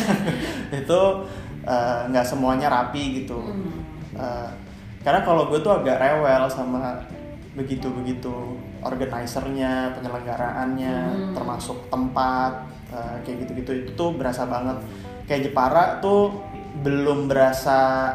[0.80, 1.00] itu
[1.62, 3.38] eh, nggak semuanya rapi gitu.
[4.14, 4.48] Eh,
[5.04, 6.96] karena kalau gue tuh agak rewel sama
[7.54, 8.32] begitu-begitu
[8.82, 10.96] organisernya, penyelenggaraannya,
[11.32, 14.80] termasuk tempat eh, kayak gitu-gitu itu tuh berasa banget.
[15.24, 16.32] Kayak Jepara tuh
[16.80, 18.10] belum berasa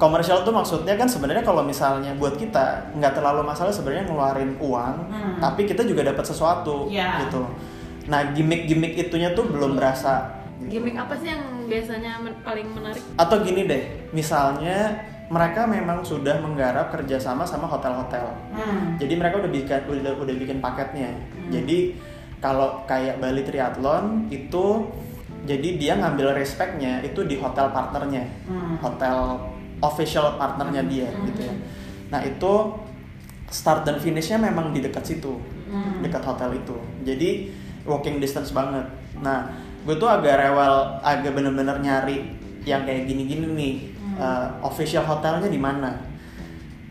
[0.00, 4.96] komersial tuh maksudnya kan sebenarnya kalau misalnya buat kita nggak terlalu masalah sebenarnya ngeluarin uang,
[5.06, 5.36] Hmm.
[5.36, 7.20] tapi kita juga dapat sesuatu Iya.
[7.22, 7.44] gitu.
[8.08, 10.40] Nah gimmick-gimmick itunya tuh belum berasa.
[10.58, 10.76] gitu.
[10.76, 13.80] gimmick apa sih yang biasanya men- paling menarik Atau gini deh,
[14.12, 14.92] misalnya
[15.26, 18.28] mereka memang sudah menggarap kerjasama sama hotel-hotel.
[18.52, 18.92] Hmm.
[18.96, 21.16] Jadi mereka udah bikin udah, udah bikin paketnya.
[21.48, 21.96] Jadi
[22.38, 24.84] kalau kayak Bali Triathlon itu
[25.42, 28.76] jadi dia ngambil respectnya itu di hotel partnernya, Hmm.
[28.78, 29.16] hotel
[29.80, 31.54] official partnernya dia gitu ya.
[32.08, 32.52] Nah itu
[33.50, 36.02] start dan finishnya memang di dekat situ, Hmm.
[36.02, 36.76] dekat hotel itu.
[37.02, 37.50] Jadi
[37.82, 38.86] walking distance banget.
[39.18, 39.50] Nah
[39.82, 42.28] gue tuh agak rewel, agak bener-bener nyari
[42.62, 43.74] yang kayak gini-gini nih.
[44.20, 45.96] Uh, official hotelnya di mana?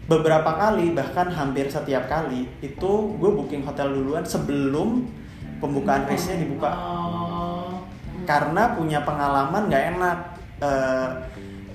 [0.10, 5.06] beberapa kali bahkan hampir setiap kali itu gue booking hotel duluan sebelum
[5.62, 7.78] pembukaan race-nya dibuka Oh.
[8.26, 10.18] karena punya pengalaman nggak enak
[10.66, 11.08] eh,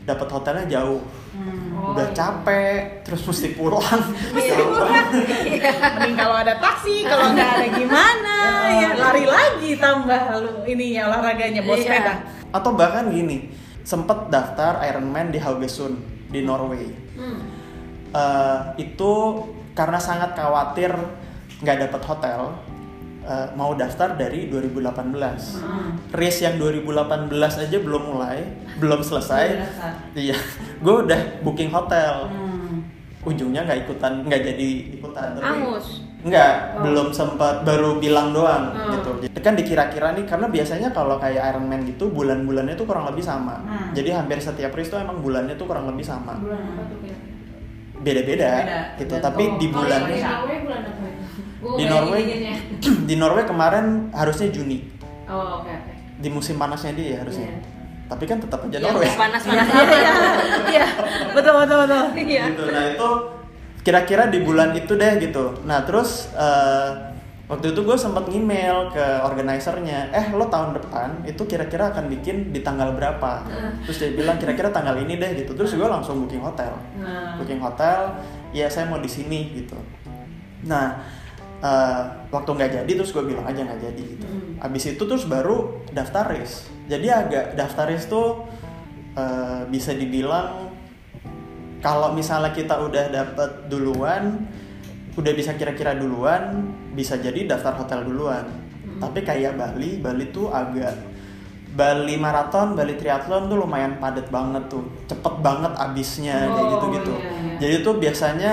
[0.05, 1.03] dapat hotelnya jauh
[1.35, 1.75] Hmm.
[1.75, 2.15] Oh, udah iya.
[2.15, 3.83] capek terus mesti pulang
[4.31, 8.37] Mending kalau ada taksi, kalau nggak ada gimana,
[8.73, 11.91] ya lari lagi tambah lu ininya olahraganya bos Iya.
[11.91, 12.15] sepeda.
[12.51, 13.51] atau bahkan gini
[13.83, 15.99] sempet daftar Ironman di Haugesund
[16.31, 17.41] di Norway Hmm.
[18.11, 19.13] Eh, itu
[19.73, 20.95] karena sangat khawatir
[21.59, 22.41] nggak dapat hotel
[23.25, 25.97] eh, mau daftar dari 2018 Hmm.
[26.11, 28.45] race yang 2018 aja belum mulai
[28.77, 29.47] belum selesai.
[30.13, 30.37] Iya
[30.85, 32.29] gue udah booking hotel.
[32.29, 32.53] Hmm.
[33.25, 36.05] ujungnya nggak ikutan nggak jadi ikutan tapi angus.
[36.21, 36.85] Nggak Oh.
[36.85, 38.93] belum sempat baru bilang doang Hmm.
[38.93, 39.11] gitu.
[39.23, 43.57] Jadi kan dikira-kira nih karena biasanya kalau kayak Ironman gitu bulan-bulannya tuh kurang lebih sama.
[43.59, 43.93] Hmm.
[43.93, 46.37] jadi hampir setiap race tuh emang bulannya tuh kurang lebih sama.
[46.37, 46.99] Bulan apa tuh
[47.97, 48.81] beda-beda Beda.
[49.01, 49.15] gitu.
[49.15, 50.17] Dan- tapi oh, di oh, bulannya
[50.61, 51.05] bulan apa?
[51.09, 51.14] itu
[51.65, 52.23] Gua di Norway
[53.09, 54.85] di Norway kemarin harusnya Juni.
[55.25, 55.93] Oh oke oke.
[56.15, 57.49] Di musim panasnya dia ya harusnya.
[57.49, 57.73] Iya.
[58.05, 59.09] tapi kan tetap aja Iya, Norway.
[59.17, 59.69] panas Iya, panas.
[60.69, 60.87] Iya,
[61.33, 62.03] betul betul betul.
[62.21, 62.43] iya.
[62.47, 63.09] Gitu nah itu
[63.81, 65.65] kira-kira di bulan itu deh gitu.
[65.65, 66.91] Nah terus eh,
[67.45, 72.49] waktu itu gue sempat ngemail ke organisernya eh lo tahun depan itu kira-kira akan bikin
[72.51, 73.41] di tanggal berapa?
[73.83, 75.53] Terus dia bilang kira-kira tanggal ini deh gitu.
[75.53, 76.77] Terus gue langsung booking hotel.
[76.97, 78.21] Nah, booking hotel
[78.53, 79.81] ya saya mau di sini gitu.
[80.65, 81.01] Nah
[81.61, 84.27] eh, waktu nggak jadi terus gue bilang aja nggak jadi gitu.
[84.59, 86.67] Abis itu terus baru daftar race.
[86.87, 88.49] Jadi agak daftar race tuh
[89.15, 90.73] eh, bisa dibilang
[91.79, 94.49] kalau misalnya kita udah dapet duluan
[95.15, 98.47] udah bisa kira-kira duluan bisa jadi daftar hotel duluan.
[98.99, 100.95] Tapi kayak Bali Bali tuh agak
[101.75, 107.15] Bali maraton, Bali triathlon tuh lumayan padat banget tuh, cepet banget abisnya kayak Oh, gitu-gitu.
[107.19, 107.55] iya, iya.
[107.59, 108.53] Jadi tuh biasanya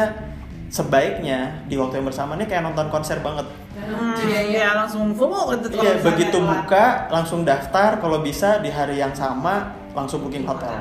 [0.72, 3.44] sebaiknya di waktu yang bersamaan ini kayak nonton konser banget.
[3.76, 4.68] Hmm, iya iya.
[4.74, 5.68] Langsung FOMO gitu.
[5.70, 10.72] kalau Iya, begitu buka langsung daftar, kalau bisa di hari yang sama langsung booking hotel.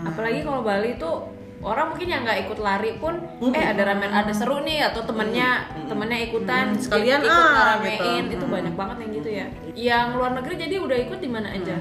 [0.00, 1.28] apalagi kalau Bali tuh
[1.60, 5.68] orang mungkin yang nggak ikut lari pun eh ada ramen ada seru nih atau temennya
[5.84, 8.36] temennya ikutan Hmm, sekalian, ikut ah, ngeramein gitu.
[8.36, 9.46] itu banyak banget yang gitu ya.
[9.74, 11.76] Yang luar negeri jadi udah ikut di mana aja?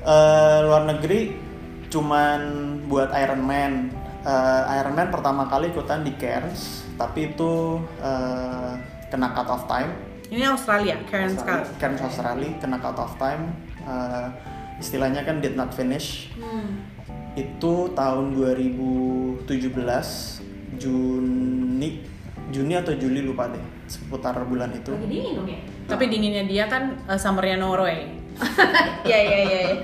[0.00, 1.20] Eh, luar negeri
[1.86, 2.40] cuman
[2.86, 3.90] buat Ironman.
[4.26, 8.72] Eh, Ironman pertama kali ikutan di Cairns, tapi itu eh,
[9.06, 9.94] kena cut off time.
[10.26, 11.62] Ini Australia, Karen sekali.
[11.78, 13.54] Cairns Australia kena cut off time.
[13.86, 14.26] Eh,
[14.82, 16.34] istilahnya kan did not finish.
[16.42, 16.82] Hmm.
[17.38, 19.46] Itu tahun 2017
[20.74, 22.02] Juni
[22.50, 24.90] Juni atau Juli lupa deh seputar bulan itu.
[24.94, 28.15] lagi dingin dong ya Tapi dinginnya dia kan uh, summernya Norway.
[29.06, 29.60] Iya iya iya.
[29.70, 29.76] iya.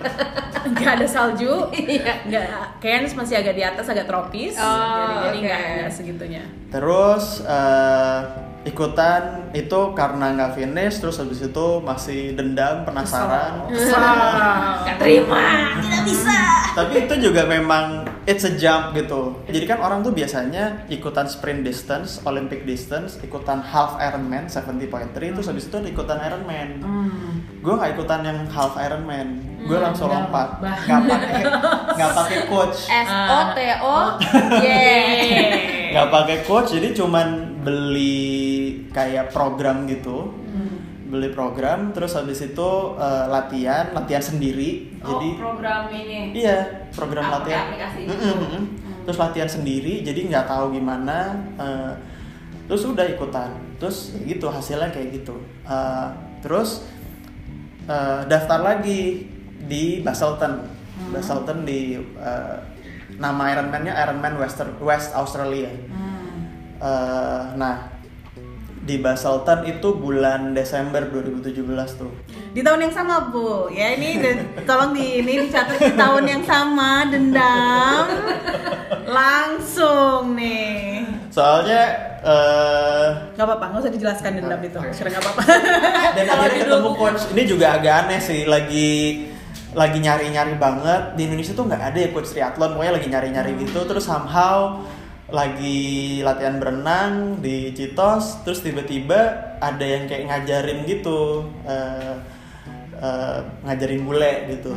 [0.67, 1.71] Nggak ada salju.
[1.71, 2.27] Iya.
[2.27, 2.83] Nggak.
[2.83, 4.59] Cairns masih agak di atas, agak tropis.
[4.59, 5.45] Oh, jadi jadi oke.
[5.47, 6.43] nggak nggak segitunya.
[6.75, 8.19] Terus eh,
[8.63, 13.67] ikutan itu karena nggak finish terus habis itu masih dendam penasaran
[14.87, 16.39] Gak terima, tidak bisa.
[16.79, 19.43] tapi itu juga memang it's a jump gitu.
[19.51, 25.47] Jadi kan orang tuh biasanya ikutan sprint distance Olympic distance ikutan half Ironman 70.3 terus
[25.49, 26.83] habis itu ikutan Ironman.
[27.63, 29.43] Gue nggak ikutan yang half Ironman.
[29.67, 30.59] Gue langsung lompat.
[30.61, 31.43] Nggak pakai
[31.99, 32.79] nggak pakai coach.
[32.91, 33.97] S O T O.
[34.63, 34.69] Y.
[35.93, 40.42] nggak pakai coach jadi cuman beli kayak program gitu
[41.13, 44.97] beli program terus habis itu eh, latihan latihan sendiri.
[44.97, 46.33] Jadi program ini.
[46.33, 47.69] iya program latihan.
[47.69, 48.63] aplikasi mm-mm.
[49.05, 51.93] terus latihan sendiri jadi nggak tahu gimana eh,
[52.65, 53.53] terus udah ikutan.
[53.77, 55.37] Terus gitu hasilnya kayak gitu.
[55.69, 56.09] Eh,
[56.41, 56.89] terus
[57.85, 59.29] eh, daftar lagi
[59.69, 60.65] di Basselton
[61.13, 62.57] Basselton di eh,
[63.21, 65.69] nama Ironman-nya Ironman Western West Australia.
[66.81, 67.92] Eh, nah
[68.83, 71.55] di Basselton itu bulan Desember 2017
[71.95, 72.11] tuh
[72.53, 73.71] Di tahun yang sama, Bu.
[73.71, 78.05] Ya, ini de- tolong di ini dicatat di tahun yang sama dendam.
[79.07, 81.01] Langsung nih.
[81.33, 81.83] soalnya
[82.21, 84.77] eh Gak apa-apa, nggak usah dijelaskan dendam itu.
[84.77, 85.43] Kira nggak apa-apa.
[86.19, 88.91] dan akhirnya ketemu coach ini juga agak aneh sih lagi
[89.73, 93.81] lagi nyari-nyari banget di Indonesia tuh nggak ada ya coach triathlon pokoknya lagi nyari-nyari gitu
[93.89, 94.85] terus somehow
[95.33, 102.15] lagi latihan berenang di Citos terus tiba-tiba ada yang kayak ngajarin gitu eh,
[103.03, 104.73] eh, ngajarin bule gitu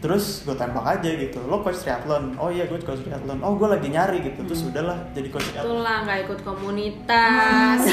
[0.00, 3.68] terus gue tembak aja gitu lo coach triathlon oh iya gue coach triathlon oh gue
[3.68, 7.80] lagi nyari gitu terus udahlah jadi coach triathlon Itulah nggak ikut komunitas.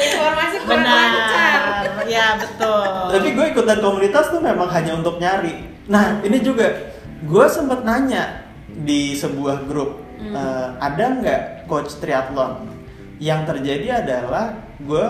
[0.00, 1.60] Informasi kurang lancar.
[1.96, 2.08] Benar.
[2.08, 2.88] Ya, betul.
[3.12, 5.66] Tapi gue ikutan komunitas tuh memang hanya untuk nyari.
[5.90, 12.68] Nah ini juga gue sempet nanya di sebuah grup eh, ada nggak coach triathlon?
[13.20, 15.04] Yang terjadi adalah gue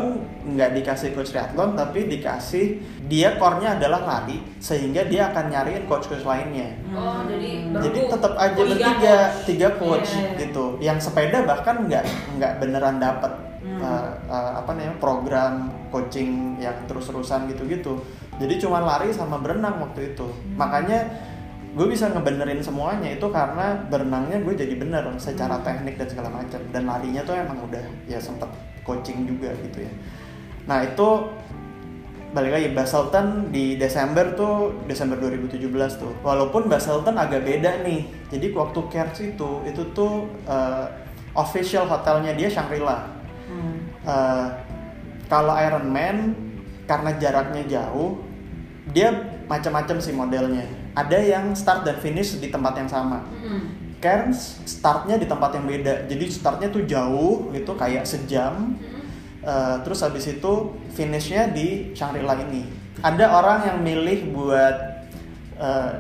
[0.51, 6.27] nggak dikasih coach triathlon tapi dikasih dia core-nya adalah lari sehingga dia akan nyariin coach-coach
[6.27, 6.75] lainnya.
[6.91, 10.79] Oh, jadi Jadi tetap aja bertiga, tiga coach gitu.
[10.83, 12.05] Yang sepeda bahkan nggak
[12.39, 13.31] nggak beneran dapet
[13.83, 17.99] uh, uh, apa namanya program coaching yang terus-terusan gitu-gitu.
[18.41, 20.27] Jadi cuma lari sama berenang waktu itu.
[20.57, 21.07] Makanya
[21.71, 26.59] gue bisa ngebenerin semuanya itu karena berenangnya gue jadi bener secara teknik dan segala macam.
[26.75, 28.51] Dan larinya tuh emang udah ya sempet
[28.83, 29.93] coaching juga gitu ya.
[30.67, 31.09] Nah itu
[32.31, 35.63] balik lagi Basselton di Desember tuh Desember 2017
[35.99, 36.13] tuh.
[36.27, 38.07] Walaupun Basselton agak beda nih.
[38.31, 40.87] Jadi waktu Cairns itu itu tuh uh,
[41.39, 43.07] official hotelnya dia Shangri-La.
[44.01, 44.49] Uh,
[45.31, 46.35] kalau Ironman
[46.91, 48.19] karena jaraknya jauh
[48.91, 49.15] dia
[49.47, 53.23] macam-macam sih modelnya ada yang start dan finish di tempat yang sama
[53.99, 58.75] Cairns startnya di tempat yang beda jadi startnya tuh jauh gitu kayak sejam
[59.41, 60.53] Uh, terus habis itu
[60.93, 62.61] finishnya di Shangri-La ini.
[63.01, 64.77] Ada orang yang milih buat
[65.57, 65.97] uh,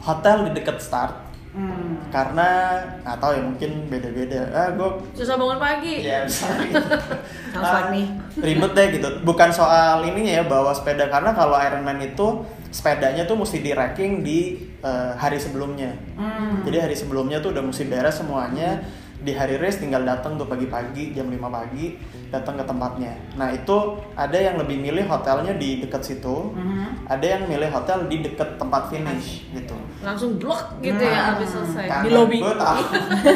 [0.00, 1.14] hotel di dekat start
[1.54, 1.96] Hmm.
[2.10, 4.44] karena nggak tahu ya mungkin beda-beda.
[4.50, 6.02] Ah, gue susah bangun pagi.
[6.02, 6.68] ya sorry.
[6.68, 8.02] Sounds Ah, like me.
[8.36, 9.08] ribet deh gitu.
[9.22, 14.20] Bukan soal ininya ya bawa sepeda karena kalau Ironman itu sepedanya tuh mesti di racking
[14.20, 14.40] di
[14.80, 15.92] uh, hari sebelumnya.
[16.14, 16.62] Hmm.
[16.62, 18.82] Jadi hari sebelumnya tuh udah mesti beres semuanya.
[19.16, 21.96] Di hari race tinggal datang tuh pagi-pagi jam 5 pagi
[22.28, 23.16] datang ke tempatnya.
[23.32, 23.76] Nah itu
[24.12, 27.08] ada yang lebih milih hotelnya di dekat situ, Mhm.
[27.08, 29.72] ada yang milih hotel di dekat tempat finish gitu.
[30.04, 32.04] Langsung blok gitu ya habis selesai.
[32.04, 32.44] Di lobby.
[32.44, 32.82] Gue tahu,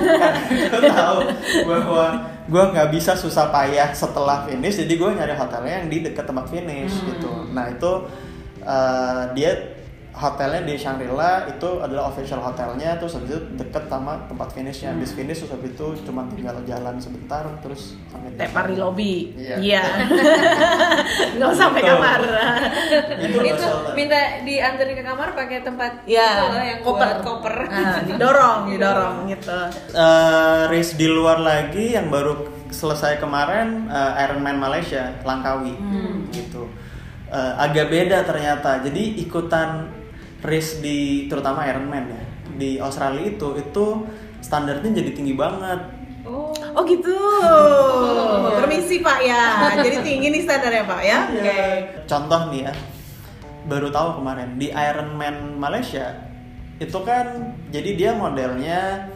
[0.76, 1.18] gue tahu
[1.64, 2.06] bahwa
[2.44, 6.44] gue nggak bisa susah payah setelah finish, jadi gue nyari hotelnya yang di dekat tempat
[6.44, 7.08] finish Hmm.
[7.08, 7.32] gitu.
[7.56, 7.92] Nah itu
[8.70, 9.52] eh, dia
[10.10, 14.92] hotelnya di Shangri-La itu adalah official hotelnya, terus habis itu deket sama tempat finishnya.
[14.92, 19.14] Habis finish terus habis itu cuma tinggal jalan sebentar, terus sampai di Tepar di lobby.
[19.38, 19.56] Iya.
[19.62, 19.82] Iya.
[21.38, 22.20] Nggak usah sampai kamar.
[23.22, 26.28] Itu itu minta dianterin ke kamar pakai tempat Iya.
[26.28, 27.00] itu loh yang koper.
[27.00, 27.54] buat koper.
[27.70, 29.58] Nah, didorong, didorong gitu.
[29.94, 35.74] Eh, race di luar lagi yang baru selesai kemarin eh, Ironman Malaysia Langkawi
[36.30, 36.69] gitu
[37.30, 39.86] Eh, agak beda ternyata jadi ikutan
[40.42, 42.22] race di terutama Ironman ya
[42.58, 43.86] di Australia itu itu
[44.42, 46.52] standarnya jadi tinggi banget Oh.
[46.76, 47.16] Oh gitu.
[48.60, 49.56] Permisi Pak ya.
[49.88, 51.18] Jadi tinggi nih standarnya Pak ya.
[51.32, 51.60] Oke.
[52.04, 52.72] contoh nih ya
[53.64, 56.12] baru tahu kemarin di Ironman Malaysia
[56.76, 59.08] itu kan jadi dia modelnya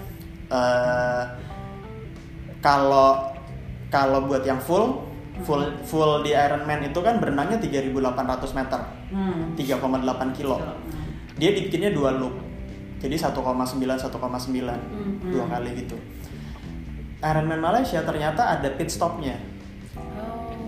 [0.48, 1.22] eh,
[2.64, 3.37] kalau
[3.92, 5.05] kalau buat yang full
[5.42, 7.90] full full di Ironman itu kan berenangnya 3.800
[8.55, 9.55] meter Hmm.
[9.55, 10.59] 3,8 kilo
[11.35, 12.35] dia dibikinnya dua loop
[12.99, 14.11] jadi 1,9 1,9
[15.25, 15.99] dua kali gitu
[17.20, 19.35] Ironman Malaysia ternyata ada pit stopnya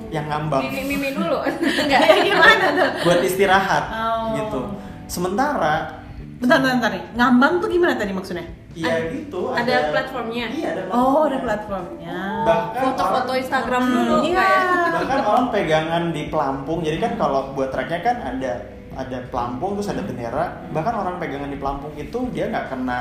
[0.07, 1.42] yang ngambang Mimi mimi dulu.
[1.83, 2.00] Enggak.
[2.22, 2.90] Gimana tuh?
[3.02, 4.38] buat istirahat Oh.
[4.38, 4.61] gitu.
[5.07, 5.95] Sementara
[6.37, 6.92] Bentar, bentar, bentar.
[7.14, 8.46] Ngambang tuh gimana tadi maksudnya?
[8.77, 10.53] ya gitu ada platformnya?
[10.53, 12.12] Iya ada Oh, ada platformnya.
[12.12, 12.44] platformnya.
[12.44, 14.37] Bahkan Foto-foto orang- Instagram Hmm, dulu iya.
[14.37, 14.64] kayak.
[14.92, 18.53] bahkan orang pegangan di pelampung jadi kan kalau buat treknya kan ada
[18.92, 22.99] ada pelampung terus ada bendera bahkan orang pegangan di pelampung itu dia nggak kena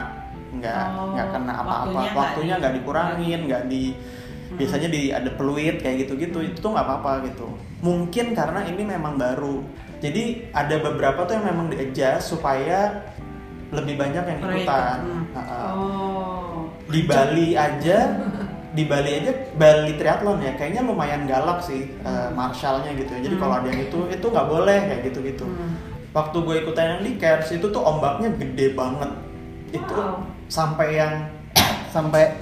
[0.54, 3.84] nggak Oh, nggak kena apa-apa waktunya nggak di- dikurangin nggak di
[4.54, 7.48] biasanya di ada peluit kayak gitu-gitu itu tuh nggak apa-apa gitu
[7.80, 9.60] mungkin karena ini memang baru
[10.00, 13.04] jadi ada beberapa tuh yang memang di adjust supaya
[13.76, 15.76] lebih banyak yang ikutan ikut, hmm.
[15.76, 16.72] Oh.
[16.88, 17.98] di Bali aja
[18.72, 23.36] di Bali aja Bali Triathlon ya kayaknya lumayan galak sih eh, marshallnya gitu ya jadi
[23.36, 23.44] Hmm.
[23.44, 25.76] kalau ada yang itu itu nggak boleh kayak gitu gitu Hmm.
[26.12, 27.12] waktu gue ikutan yang di
[27.52, 29.12] itu tuh ombaknya gede banget
[29.72, 30.24] itu Wow.
[30.48, 31.14] sampai yang
[31.96, 32.36] sampai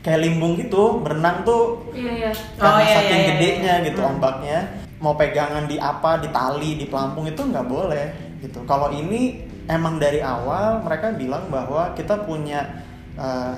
[0.00, 2.32] kayak limbung gitu berenang tuh Iya iya.
[2.56, 3.86] karena Oh, iya, saking iya, iya, gedenya iya.
[3.88, 4.10] gitu Hmm.
[4.16, 4.58] ombaknya
[5.00, 8.06] mau pegangan di apa di tali di pelampung itu nggak boleh
[8.40, 12.82] gitu kalau ini emang dari awal mereka bilang bahwa kita punya
[13.14, 13.54] eh,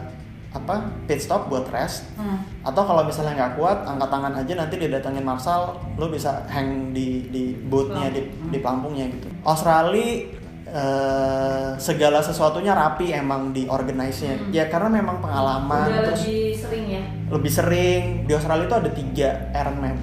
[0.53, 2.05] apa pit stop buat rest.
[2.20, 2.44] Hmm.
[2.61, 7.27] atau kalau misalnya nggak kuat angkat tangan aja nanti didatengin marshal lo bisa hang di
[7.33, 9.33] di boatnya di, di pelampungnya gitu.
[9.48, 10.29] Australia
[10.68, 14.53] eh, segala sesuatunya rapi emang di organize-nya.
[14.53, 17.03] Ya karena memang pengalaman Udah terus lebih sering ya.
[17.33, 18.03] lebih sering.
[18.29, 19.96] Di Australia itu ada tiga Ironman.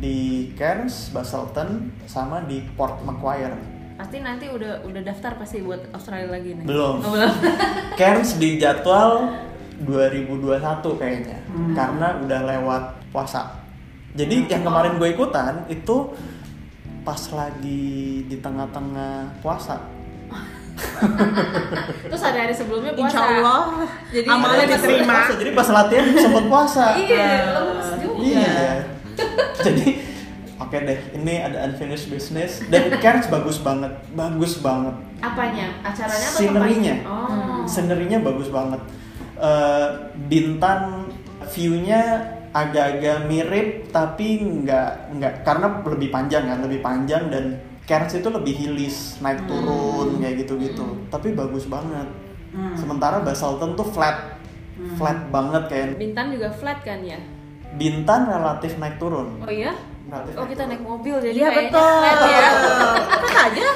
[0.00, 3.52] Di Cairns, Basselton, sama di Port Macquarie.
[4.00, 6.64] Pasti nanti udah udah daftar pasti buat Australia lagi nih.
[6.64, 7.04] Belum.
[7.04, 7.32] Oh, belum.
[8.00, 9.28] Cairns di jadwal
[9.84, 10.40] 2021
[10.96, 11.76] kayaknya, Hmm.
[11.76, 13.60] karena udah lewat puasa.
[14.16, 16.16] Jadi yang kemarin gue ikutan itu
[17.00, 19.84] pas lagi di tengah-tengah puasa.
[22.08, 23.12] Terus ada hari sebelumnya puasa.
[23.12, 23.60] Insya Allah
[24.08, 25.12] Jadi amalnya diterima.
[25.12, 26.84] Puasa, jadi pas latihan sempet puasa.
[26.96, 28.16] Iya, lemes juga.
[28.24, 28.56] Iya.
[29.68, 29.86] Jadi
[30.60, 34.94] oke deh, ini ada unfinished business dan Cairns bagus banget, bagus banget.
[35.24, 35.66] Apanya?
[35.80, 36.94] Acaranya atau Scenery-nya.
[37.00, 37.10] tempatnya?
[37.10, 37.64] Oh.
[37.64, 38.80] Scenery-nya bagus banget.
[39.40, 39.88] Eh,
[40.28, 41.08] Bintan
[41.50, 42.20] view-nya
[42.52, 47.56] agak-agak mirip tapi nggak nggak karena lebih panjang kan, lebih panjang dan
[47.88, 50.84] Cairns itu lebih hillis, naik turun kayak gitu-gitu.
[51.10, 52.06] Tapi bagus banget.
[52.54, 52.74] Hmm.
[52.76, 54.38] Sementara Basselton tuh flat,
[54.98, 57.18] flat banget kayak Bintan juga flat kan ya?
[57.78, 59.38] Bintan relatif naik turun.
[59.42, 59.74] Oh iya?
[60.10, 61.98] Relatif Oh kita naik mobil jadi Iya kayaknya betul.
[62.02, 62.48] flat ya.
[63.40, 63.66] Aja.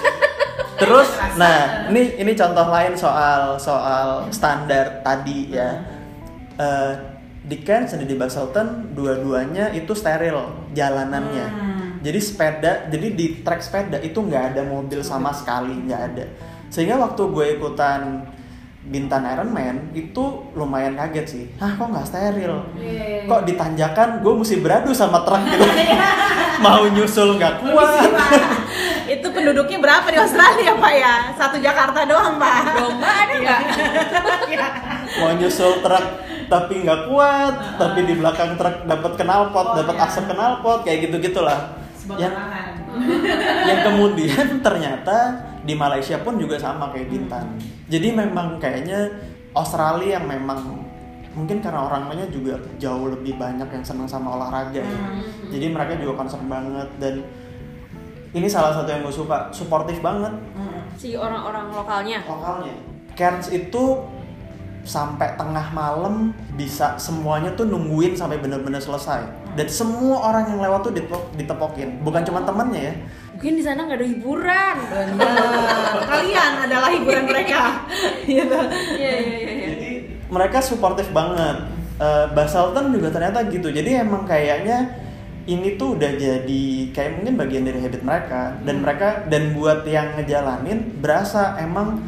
[0.74, 5.78] Terus, nah ini ini contoh lain soal soal standar tadi ya.
[6.58, 6.92] Eh,
[7.44, 11.46] di Cairns dan di Basselton dua-duanya itu steril jalanannya.
[11.46, 11.88] Hmm.
[12.00, 16.24] Jadi sepeda, jadi di trek sepeda itu nggak ada mobil sama sekali nggak ada.
[16.72, 18.28] Sehingga waktu gue ikutan
[18.84, 21.44] Bintan Ironman itu lumayan kaget sih.
[21.56, 22.68] Hah kok nggak steril?
[22.76, 23.24] Iya.
[23.24, 25.64] Kok di tanjakan gue mesti beradu sama truk gitu.
[26.64, 28.10] Mau nyusul nggak kuat.
[29.08, 31.14] Itu penduduknya berapa di Australia Pak ya?
[31.32, 32.56] Satu Jakarta doang Pak.
[32.76, 33.60] Domba ada nggak?
[35.14, 36.06] mau nyusul truk
[36.50, 40.04] tapi nggak kuat tapi di belakang truk dapat knalpot Oh, dapat iya.
[40.10, 41.60] asap knalpot kayak gitu gitulah
[42.20, 42.34] yang
[43.64, 45.16] yang kemudian ternyata
[45.64, 47.46] di Malaysia pun juga sama kayak Bintan
[47.86, 49.10] jadi memang kayaknya
[49.52, 50.82] Australia yang memang
[51.30, 54.86] mungkin karena orangnya juga jauh lebih banyak yang senang sama olahraga ya.
[54.86, 55.50] Hmm.
[55.50, 57.26] jadi mereka juga concern banget dan
[58.30, 60.82] ini salah satu yang gue suka suportif banget Hmm.
[60.94, 62.22] Si orang-orang lokalnya.
[62.22, 62.74] lokalnya.
[63.12, 63.98] Cairns itu
[64.84, 69.22] sampai tengah malam bisa semuanya tuh nungguin sampai bener-bener selesai.
[69.54, 72.94] Dan semua orang yang lewat tuh ditepok- ditepokin, bukan cuma temennya ya.
[73.34, 74.76] Mungkin di sana nggak ada hiburan.
[74.86, 75.26] Bener.
[76.06, 77.82] Kalian adalah hiburan mereka.
[78.22, 78.58] Gitu.
[79.02, 79.50] Iya iya iya.
[79.50, 79.66] iya.
[79.74, 79.92] Jadi
[80.30, 81.66] mereka suportif banget.
[81.98, 83.74] Eh, Basselton juga ternyata gitu.
[83.74, 84.86] Jadi emang kayaknya
[85.44, 90.16] ini tuh udah jadi kayak mungkin bagian dari habit mereka dan mereka dan buat yang
[90.16, 92.00] ngejalanin berasa emang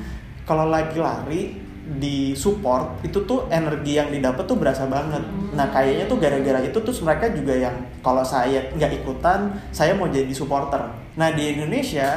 [0.49, 1.43] kalau lagi lari
[1.87, 5.23] di support itu tuh energi yang didapat tuh berasa banget.
[5.55, 10.11] Nah kayaknya tuh gara-gara itu terus mereka juga yang kalau saya nggak ikutan saya mau
[10.11, 11.06] jadi supporter.
[11.17, 12.09] Nah di Indonesia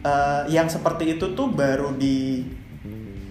[0.00, 2.42] eh, yang seperti itu tuh baru di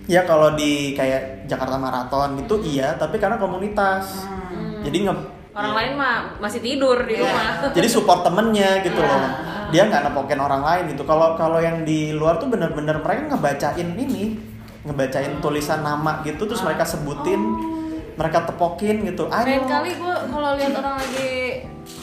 [0.07, 4.23] ya kalau di kayak Jakarta Marathon itu iya tapi karena komunitas.
[4.23, 4.83] Hmm.
[4.83, 5.15] Jadi nge
[5.57, 5.77] Orang ya.
[5.81, 7.57] lain mah masih tidur di rumah.
[7.77, 9.17] jadi support temennya gitu loh
[9.67, 9.73] Iya.
[9.73, 13.89] dia nggak nepokin orang lain gitu kalau kalau yang di luar tuh bener-bener mereka ngebacain
[13.99, 14.39] ini
[14.87, 17.41] ngebacain tulisan nama gitu terus mereka sebutin
[18.15, 21.31] mereka tepokin gitu Lain ayo kali gue kalau lihat orang lagi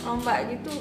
[0.05, 0.73] lomba gitu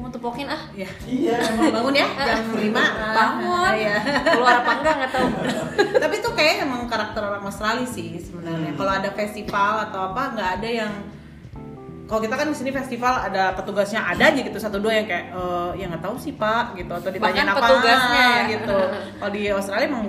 [0.00, 0.62] Gue mau tepokin ah.
[0.72, 1.36] ya iya
[1.76, 2.80] bangun ya jam lima
[3.12, 3.72] Bangun.
[3.76, 3.96] iya.
[4.24, 5.28] Keluar apa enggak nggak tahu.
[6.02, 10.50] tapi itu kayak emang karakter orang Australia sih sebenarnya kalau ada festival atau apa nggak
[10.56, 10.92] ada yang
[12.08, 15.26] kalau kita kan di sini festival ada petugasnya ada aja gitu satu dua yang kayak
[15.28, 18.48] eh ya nggak tahu sih pak gitu atau ditanyain Bahkan apa petugasnya ya.
[18.50, 18.78] gitu
[19.14, 20.04] kalau di Australia emang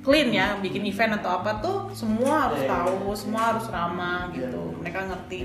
[0.00, 2.72] clean ya bikin event atau apa tuh semua harus Iya.
[2.72, 5.38] tahu semua harus ramah gitu mereka ngerti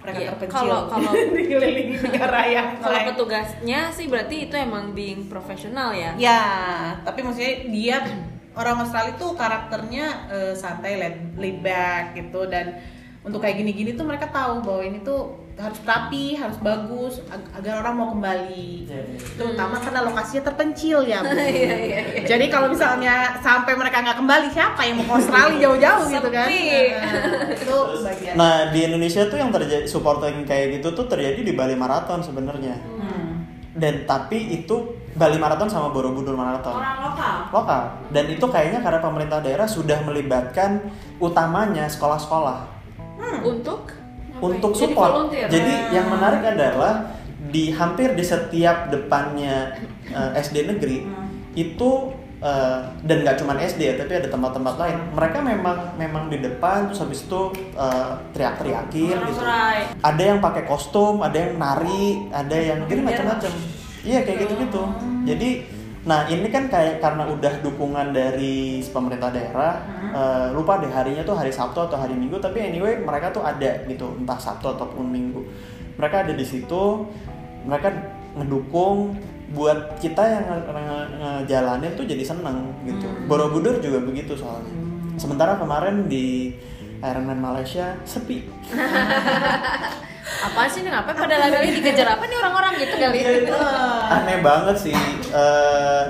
[0.00, 0.56] mereka Iya, terpencil.
[0.56, 6.16] Kalau- kalau- dikelilingi negara yang Kalau petugasnya sih berarti itu emang being profesional ya.
[6.16, 6.42] Ya,
[7.04, 7.96] tapi maksudnya dia
[8.52, 12.48] orang Australia tuh karakternya eh, santai, laid, laid back gitu.
[12.48, 12.80] Dan
[13.20, 17.84] untuk kayak gini-gini tuh mereka tahu bahwa ini tuh harus rapi, harus bagus ag- agar
[17.84, 18.88] orang mau kembali.
[18.88, 19.18] Iya, iya.
[19.36, 21.20] Terutama karena lokasinya terpencil ya.
[21.20, 21.30] Bu.
[21.36, 22.24] Iya, iya, iya.
[22.24, 26.48] Jadi kalau misalnya sampai mereka nggak kembali, siapa yang mau ke Australia jauh-jauh gitu kan?
[26.48, 28.34] Nah, itu bagian.
[28.34, 32.80] Nah di Indonesia tuh yang terjadi supporting kayak gitu tuh terjadi di Bali Marathon sebenarnya.
[32.80, 33.44] Hmm.
[33.70, 37.36] Dan tapi itu Bali Marathon sama Borobudur Marathon Orang lokal.
[37.54, 37.82] lokal.
[38.10, 40.80] Dan itu kayaknya karena pemerintah daerah sudah melibatkan
[41.18, 42.80] utamanya sekolah-sekolah
[43.40, 43.99] Untuk
[44.40, 45.12] untuk Jadi support.
[45.12, 45.46] volunteer.
[45.48, 47.14] Jadi yang menarik adalah
[47.50, 49.76] di hampir di setiap depannya
[50.10, 51.08] eh, SD negeri
[51.56, 51.90] itu
[52.40, 54.96] eh, dan nggak cuma SD ya, tapi ada tempat-tempat lain.
[55.16, 57.40] Mereka memang memang di depan terus habis itu
[57.76, 59.40] eh, teriak-teriakin gitu.
[59.40, 59.92] Sorai.
[60.00, 63.52] Ada yang pakai kostum, ada yang nari, ada yang jadi macam-macam.
[64.00, 64.82] Iya kayak gitu-gitu.
[65.28, 69.84] Jadi Nah ini kan kayak karena udah dukungan dari pemerintah daerah,
[70.16, 73.84] eh, lupa deh harinya tuh hari Sabtu atau hari Minggu, tapi anyway mereka tuh ada
[73.84, 75.44] gitu, entah Sabtu ataupun Minggu.
[76.00, 77.04] Mereka ada di situ,
[77.68, 77.92] mereka
[78.32, 79.12] ngedukung
[79.52, 83.04] buat kita yang nge- nge- ngejalanin tuh jadi seneng gitu.
[83.28, 84.72] Borobudur juga begitu soalnya.
[85.20, 86.56] Sementara kemarin di
[87.04, 88.48] Ironman Malaysia sepi.
[90.40, 93.18] Apa sih nih ngapain pada lari dikejar apa nih orang-orang gitu kali?
[94.10, 94.96] aneh banget sih.
[95.30, 96.04] Eh,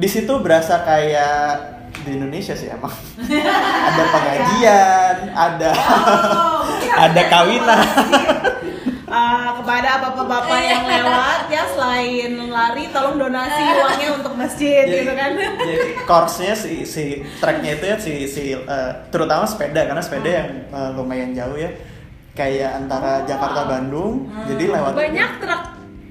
[0.00, 2.92] di situ berasa kayak di Indonesia sih emang.
[3.88, 5.70] Ada pengajian ada
[7.08, 7.80] ada kawinan.
[9.10, 15.34] Ah, kepada bapak-bapak yang lewat ya selain lari tolong donasi uangnya untuk masjid gitu kan?
[15.34, 20.48] jadi course-nya si si tracknya itu ya si si eh, terutama sepeda karena sepeda yang
[20.70, 21.74] eh, lumayan jauh ya
[22.32, 25.62] kayak antara Jakarta Bandung jadi lewat Banyak truk.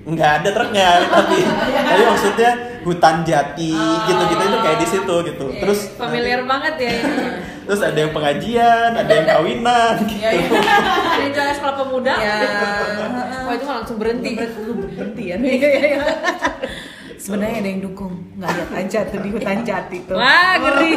[0.01, 5.79] nggak ada truknya tapi tapi maksudnya hutan jati gitu-gitu itu kayak di situ gitu terus
[5.93, 7.13] Familiar banget ya ini.
[7.67, 10.17] terus ada yang pengajian ada yang kawinan gitu.
[10.17, 10.47] ya ya
[11.19, 12.13] Ini jalan sekolah pemuda.
[12.15, 12.35] Ya.
[13.43, 14.31] Wah itu mah langsung berhenti.
[14.33, 15.99] berhenti ya Iya, iya, iya.
[17.15, 20.91] sebenarnya ada yang dukung nggak lihat aja tuh di hutan jati tuh Wah ngeri.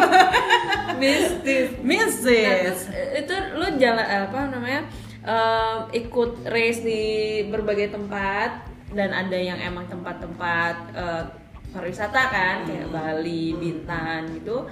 [0.95, 1.69] Mistis.
[1.75, 2.23] Nah, Mrs.
[2.23, 4.81] terus, eh, itu lu jalan apa namanya
[5.23, 7.03] eh, ikut race di
[7.49, 11.25] berbagai tempat dan ada yang emang tempat-tempat eh,
[11.73, 14.69] pariwisata kan kayak Bali, Bintan gitu,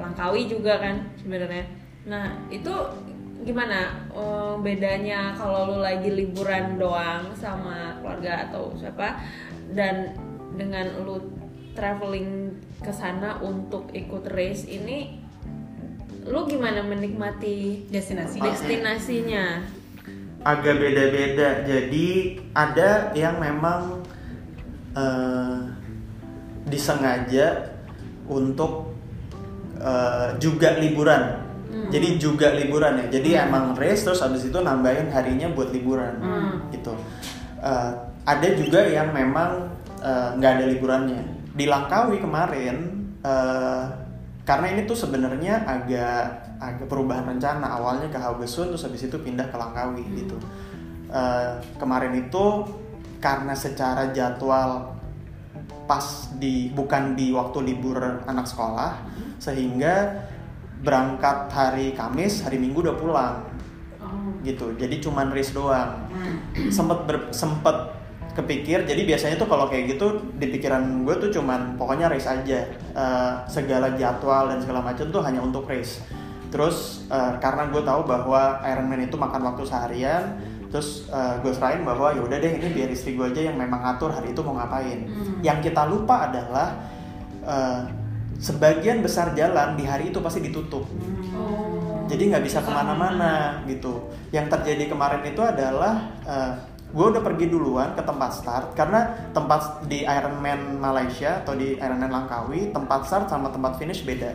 [0.00, 1.68] Langkawi juga kan sebenarnya.
[2.08, 2.72] Nah itu
[3.44, 4.08] gimana?
[4.12, 9.20] Eh, bedanya kalau lu lagi liburan doang sama keluarga atau siapa
[9.76, 10.16] dan
[10.56, 11.20] dengan lu
[11.72, 15.22] traveling ke sana untuk ikut race ini
[16.26, 19.64] lu gimana menikmati destinasi destinasinya
[20.44, 21.64] agak beda-beda.
[21.68, 24.00] Jadi ada yang memang
[24.96, 25.58] eh,
[26.68, 27.76] disengaja
[28.28, 28.96] untuk
[29.80, 31.48] eh, juga liburan.
[31.90, 33.06] Jadi juga liburan ya.
[33.20, 36.18] Jadi emang race terus habis itu nambahin harinya buat liburan.
[36.74, 36.94] Gitu.
[37.60, 37.90] Eh,
[38.26, 39.70] ada juga yang memang
[40.40, 41.52] nggak ada liburannya.
[41.52, 42.76] Di Langkawi kemarin
[43.20, 43.84] eh,
[44.44, 46.20] karena ini tuh sebenarnya agak
[46.60, 47.76] agak perubahan rencana.
[47.80, 50.36] Awalnya ke Haugesund terus habis itu pindah ke Langkawi gitu.
[51.10, 52.64] Eh, kemarin itu
[53.20, 54.96] karena secara jadwal
[55.84, 58.94] pas di bukan di waktu libur anak sekolah
[59.42, 60.22] sehingga
[60.80, 63.36] berangkat hari Kamis hari Minggu udah pulang.
[64.40, 64.72] Gitu.
[64.80, 66.08] Jadi cuman race doang.
[66.72, 67.99] Sempet ber, sempet
[68.40, 72.64] kepikir jadi biasanya tuh kalau kayak gitu di pikiran gue tuh cuman pokoknya race aja.
[72.96, 76.00] Eh, segala jadwal dan segala macam tuh hanya untuk race.
[76.50, 81.82] Terus eh, karena gue tahu bahwa Ironman itu makan waktu seharian terus eh, gue serahin
[81.82, 84.56] bahwa ya udah deh ini biar istri gue aja yang memang ngatur hari itu mau
[84.58, 85.06] ngapain.
[85.44, 86.68] Yang kita lupa adalah
[87.44, 87.80] eh,
[88.40, 90.88] sebagian besar jalan di hari itu pasti ditutup.
[92.10, 94.10] Jadi nggak bisa ke mana-mana gitu.
[94.34, 96.10] Yang terjadi kemarin itu adalah
[96.90, 102.10] gue udah pergi duluan ke tempat start karena tempat di Ironman Malaysia atau di Ironman
[102.10, 104.34] Langkawi tempat start sama tempat finish beda.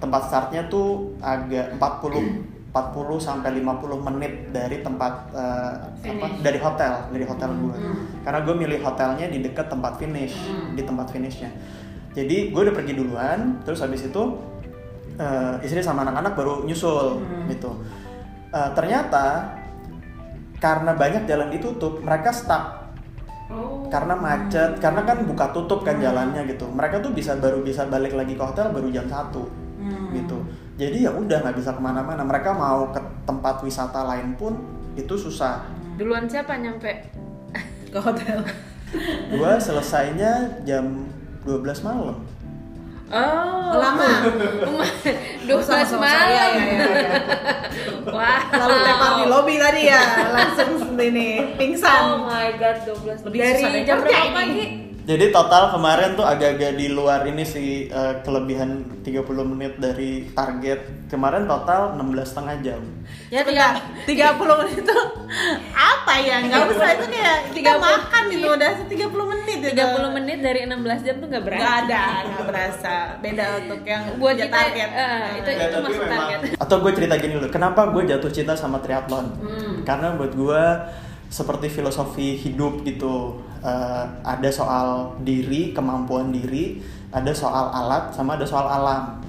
[0.00, 5.74] Tempat startnya tuh agak 40 40 sampai 50 menit dari tempat eh,
[6.14, 7.76] apa dari hotel dari hotel gue
[8.22, 10.38] karena gue milih hotelnya di dekat tempat finish
[10.72, 11.50] di tempat finishnya.
[12.14, 14.22] Jadi gue udah pergi duluan terus habis itu
[15.18, 17.20] eh, istri sama anak-anak baru nyusul
[17.50, 17.74] gitu.
[18.54, 19.59] Eh, ternyata
[20.60, 22.78] karena banyak jalan ditutup mereka stuck.
[23.50, 23.90] Oh.
[23.90, 26.70] karena macet karena kan buka tutup kan jalannya gitu.
[26.70, 29.50] Mereka tuh bisa baru bisa balik lagi ke hotel baru jam satu
[30.14, 30.38] gitu.
[30.78, 32.22] Jadi ya udah nggak bisa ke mana-mana.
[32.22, 34.54] Mereka mau ke tempat wisata lain pun
[34.94, 35.66] itu susah.
[35.98, 37.10] Duluan siapa nyampe?
[37.92, 38.46] ke hotel?
[39.34, 41.10] Gua selesainya jam
[41.42, 42.29] 12 malam
[43.10, 44.10] Oh, lama
[45.42, 45.98] Dua belas malam.
[45.98, 47.12] saya, ya, ya, ya.
[48.06, 48.42] Wah.
[48.54, 53.82] lalu tepar di lobi tadi ya langsung ini Oh pingsan my god, 12 Lebih Dari
[53.82, 54.89] jam berapa pagi?
[55.02, 61.06] Jadi total kemarin tuh agak-agak di luar ini sih eh, kelebihan 30 menit dari target
[61.06, 62.82] kemarin total 16 setengah jam
[63.26, 64.96] Ya tiga 30 menit itu
[65.70, 66.42] apa ya?
[66.42, 69.68] Nggak usah itu kayak kita 30 makan gitu udah 30 menit itu.
[69.72, 71.62] 30 menit dari 16 jam tuh nggak berarti.
[71.62, 72.94] Nggak ada, nggak berasa.
[73.18, 74.88] Beda untuk yang Buat kita, target.
[74.90, 76.40] eh, itu- Ya, tapi masuk memang- target.
[76.58, 79.26] Atau gue cerita gini dulu, kenapa gue jatuh cinta sama triathlon?
[79.38, 79.74] Hmm.
[79.82, 80.62] Karena buat gue
[81.28, 83.38] seperti filosofi hidup gitu.
[83.60, 86.80] Eh, ada soal diri, kemampuan diri,
[87.12, 89.20] ada soal alat, sama ada soal alam.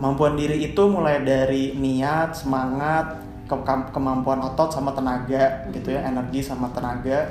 [0.00, 6.00] Kemampuan diri itu mulai dari niat, semangat, ke- ke- kemampuan otot sama tenaga gitu ya,
[6.08, 7.28] energi sama tenaga.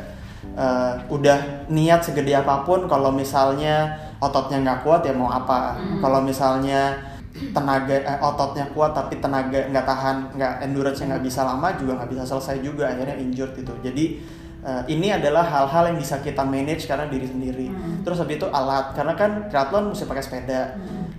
[0.54, 5.74] Eh, udah niat segede apa pun, kalau misalnya ototnya nggak kuat ya mau apa?
[6.06, 7.02] Kalau misalnya
[7.50, 12.14] tenaga eh, ototnya kuat tapi tenaga nggak tahan, nggak endurance nggak bisa lama juga nggak
[12.14, 13.74] bisa selesai juga akhirnya injured gitu.
[13.82, 14.22] Jadi
[14.62, 17.68] eh, ini adalah hal-hal yang bisa kita manage karena diri sendiri.
[18.06, 20.62] Terus habis itu alat karena kan triathlon mesti pakai sepeda.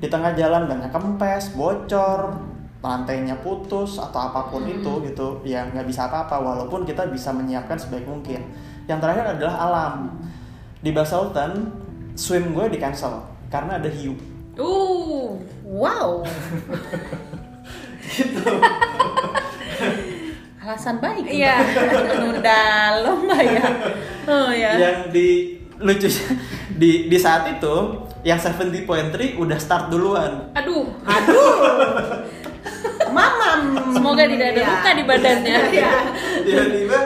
[0.03, 2.35] Di tengah jalan banyak kempes, bocor,
[2.83, 7.79] lantainya putus atau apa pun itu gitu ya nggak bisa apa-apa walaupun kita bisa menyiapkan
[7.79, 8.43] sebaik mungkin.
[8.91, 9.95] Yang terakhir adalah alam.
[10.83, 11.71] Di Baselton
[12.19, 14.19] swim gue di cancel karena ada hiu.
[14.59, 16.27] Uh, Wow.
[20.63, 21.27] Alasan baik.
[21.27, 21.59] Iya.
[22.15, 22.61] Menunda
[23.03, 23.67] lomba ya.
[24.31, 24.79] Oh ya.
[24.79, 26.07] yang di lucu
[26.81, 27.75] di di saat itu
[28.23, 28.87] yang 70.3
[29.43, 30.87] udah start duluan aduh.
[31.03, 31.55] Aduh.
[33.11, 33.91] Mamam.
[33.91, 35.59] Semoga tidak ada luka di badannya.
[35.75, 35.93] Iya.
[36.47, 36.99] tiba-tiba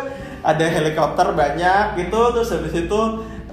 [0.45, 3.01] ada helikopter banyak gitu terus habis itu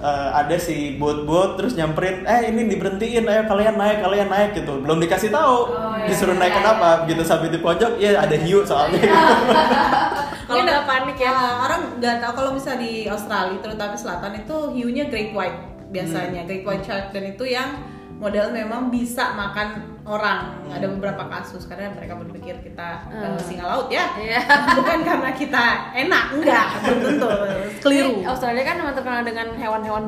[0.04, 4.78] eh, ada si bot-bot terus nyamperin eh ini diberhentiin ayo kalian naik kalian naik gitu
[4.78, 6.58] belum dikasih tahu Oh, iya, disuruh iya, naik iya.
[6.60, 9.00] kenapa gitu sampai di pojok ya ada hiu soalnya
[10.44, 11.32] Kalau nggak panik ya.
[11.32, 15.56] Ah, orang nggak tahu kalau misalnya di Australia terutama selatan itu hiunya great white
[15.88, 16.48] biasanya Hmm.
[16.50, 17.80] great white shark dan itu yang
[18.14, 19.68] model memang bisa makan
[20.02, 20.72] orang Hmm.
[20.72, 23.24] ada beberapa kasus karena mereka berpikir kita Hmm.
[23.28, 24.40] uh, singa laut ya Iya.
[24.78, 27.28] bukan karena kita enak enggak belum tentu
[27.80, 30.04] keliru Australia kan memang terkenal dengan hewan-hewan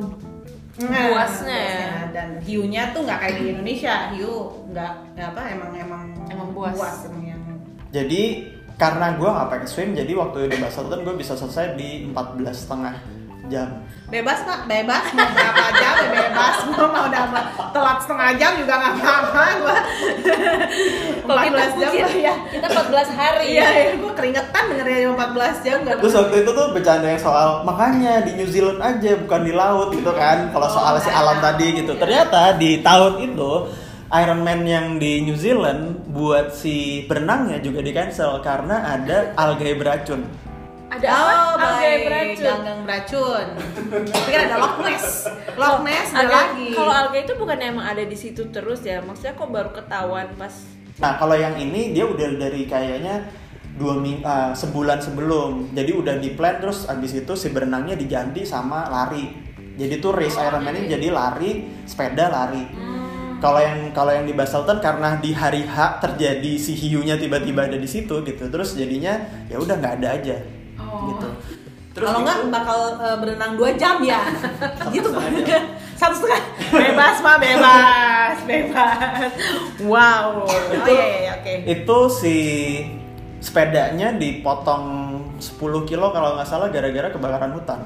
[0.76, 1.88] Nah, buasnya ya.
[2.12, 4.34] dan hiunya tuh nggak kayak di Indonesia hiu
[4.68, 6.76] nggak apa emang emang Emang buas.
[7.02, 7.40] emang yang
[7.88, 8.22] jadi
[8.76, 12.92] karena gue nggak pakai swim jadi waktu di Baselton gue bisa selesai di 14 setengah
[13.50, 13.68] jam.
[14.06, 14.70] Bebas pak.
[14.70, 15.04] Bebas.
[15.18, 15.94] Mau berapa jam?
[15.98, 16.56] Ya bebas.
[16.70, 17.44] Mau mau dapat
[17.74, 19.44] telat setengah jam juga nggak apa-apa.
[19.58, 19.76] Gua
[21.26, 22.34] kita 14 jam mungkin lah ya.
[22.54, 23.46] kita 14 hari.
[23.50, 27.22] iya ya gue keringetan dengernya cuma 14 jam nggak Terus waktu itu tuh bercanda yang
[27.22, 30.54] soal makanya di New Zealand aja bukan di laut gitu kan.
[30.54, 31.98] Kalau soal si alam tadi gitu.
[31.98, 33.52] Ternyata di tahun itu
[34.06, 40.45] Ironman yang di New Zealand buat si berenangnya juga di cancel karena ada algae beracun.
[40.86, 41.32] Ada apa?
[41.34, 42.46] Oh, Algae beracun.
[42.46, 43.46] Ganggang beracun.
[44.06, 45.06] Tapi kan ada Loch Ness.
[45.58, 46.68] Loch Ness ada Alga- lagi.
[46.72, 49.02] Kalau alga itu bukan emang ada di situ terus ya?
[49.02, 50.54] Maksudnya kok baru ketahuan pas
[50.96, 53.28] Nah kalau yang ini dia udah dari kayaknya
[53.76, 55.74] dua ming ah, sebulan sebelum.
[55.76, 59.44] Jadi udah di plan terus abis itu si berenangnya diganti sama lari.
[59.76, 62.64] Jadi tuh race Ironman ini jadi lari, sepeda lari.
[63.36, 67.76] Kalau yang kalau yang di Baselton karena di hari H terjadi si hiunya tiba-tiba ada
[67.76, 69.20] di situ gitu, terus jadinya
[69.52, 70.40] ya udah nggak ada aja,
[71.08, 71.28] gitu.
[71.92, 74.20] Terus kalau nggak itu- bakal eh, berenang dua jam ya
[74.94, 75.24] gitu Pak.
[75.96, 79.32] satu setengah bebas mah bebas bebas
[79.82, 82.36] wow oh Itu- iya iya iya, oke itu si
[83.38, 84.84] sepedanya dipotong
[85.36, 87.80] 10 kilo kalau nggak salah gara-gara kebakaran hutan.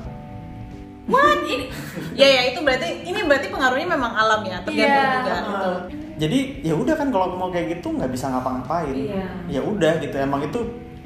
[1.07, 1.71] what ini
[2.13, 5.11] ya ya itu berarti ini berarti pengaruhnya memang alam ya tergantung Iya.
[5.17, 5.73] juga gitu.
[6.19, 9.27] jadi ya udah kan kalau mau kayak gitu nggak bisa ngapa-ngapain Iya.
[9.49, 10.61] ya udah gitu emang itu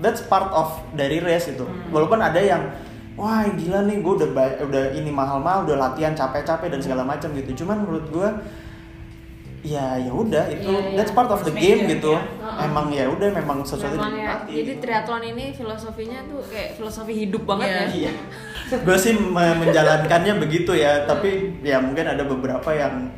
[0.05, 2.61] that's part of dari race itu walaupun ada yang
[3.15, 4.29] wah gila nih gue udah
[4.61, 8.29] udah ini mahal-mahal udah latihan capek-capek dan segala macam gitu cuman menurut gue
[9.65, 10.97] ya ya udah itu Iya, iya.
[11.01, 12.21] that's part of the game major, gitu ya.
[12.61, 17.13] emang ya udah memang sesuatu Memang ya, dinikmati jadi triathlon ini filosofinya tuh kayak filosofi
[17.17, 17.81] hidup banget Iya.
[17.81, 17.89] ya.
[17.89, 18.13] iya
[18.77, 21.31] gue sih me- menjalankannya begitu ya tapi
[21.63, 23.09] ya mungkin ada beberapa yang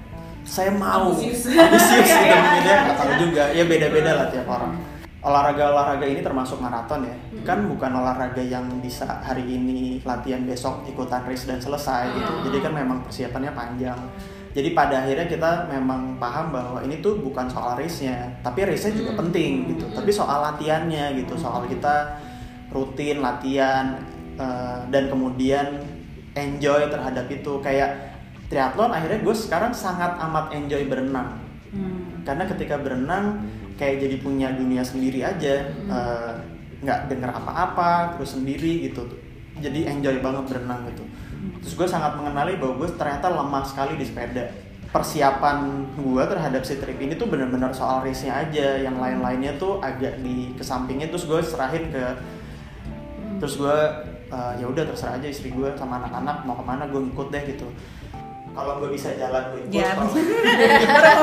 [0.46, 1.50] saya mau Ambisius.
[1.50, 2.94] ambisius Iya, gitu iya, mungkin ya iya.
[2.94, 4.72] tahu juga ya beda-beda lah tiap orang
[5.26, 7.16] olahraga-olahraga ini termasuk maraton ya.
[7.42, 12.30] Kan bukan olahraga yang bisa hari ini latihan besok ikutan race dan selesai gitu.
[12.30, 12.42] Hmm.
[12.46, 13.98] jadi kan memang persiapannya panjang.
[14.56, 19.12] Jadi pada akhirnya kita memang paham bahwa ini tuh bukan soal race-nya tapi race-nya juga
[19.18, 19.20] Hmm.
[19.26, 19.84] penting gitu.
[19.90, 22.22] Tapi soal latihannya gitu soal kita
[22.70, 23.98] rutin latihan
[24.38, 25.82] eh, dan kemudian
[26.38, 27.52] enjoy terhadap itu.
[27.60, 28.14] Kayak
[28.46, 31.42] triathlon akhirnya gue sekarang sangat amat enjoy berenang.
[31.66, 32.22] Hmm.
[32.22, 33.42] karena ketika berenang
[33.76, 36.32] kayak jadi punya dunia sendiri aja eh,
[36.80, 39.04] nggak denger apa-apa terus sendiri gitu.
[39.56, 41.04] Jadi enjoy banget berenang gitu.
[41.64, 44.52] Terus gue sangat mengenali bahwa gue ternyata lemah sekali di sepeda.
[44.92, 48.80] Persiapan gue terhadap si trip ini tuh bener-bener soal race-nya aja.
[48.80, 52.04] Yang lain-lainnya tuh agak di ke sampingnya terus gue serahin ke
[53.36, 53.78] terus gue
[54.32, 57.42] eh, ya udah terserah aja istri gue sama anak-anak mau ke mana gue ngikut deh
[57.52, 57.68] gitu
[58.56, 60.16] kalau gue bisa jalan gue ikut Ya, kalau-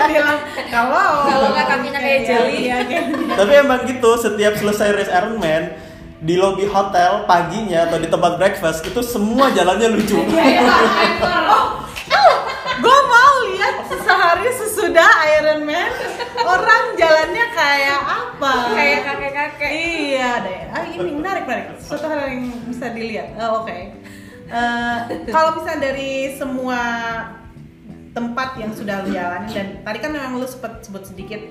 [0.14, 0.38] bilang
[0.70, 2.58] kalau Kalau nggak kakinya kayak jelly.
[2.64, 3.04] Iya, kayak
[3.34, 5.74] Tapi emang gitu, setiap selesai race Ironman
[6.20, 10.22] di lobby hotel paginya atau di tempat breakfast itu semua jalannya lucu.
[12.76, 15.90] gue mau lihat sehari sesudah Ironman
[16.40, 18.54] orang jalannya kayak apa?
[18.72, 19.72] Kayak kakek-kakek.
[19.74, 20.62] iya deh.
[20.70, 21.76] Ah, ini menarik menarik.
[21.80, 23.34] Suatu hal yang bisa dilihat.
[23.38, 24.03] Oh, oke
[24.54, 24.98] Eh,
[25.34, 26.80] kalau misalnya dari semua
[28.14, 31.42] tempat yang sudah lu jalani dan tadi kan memang lu sempat sebut sedikit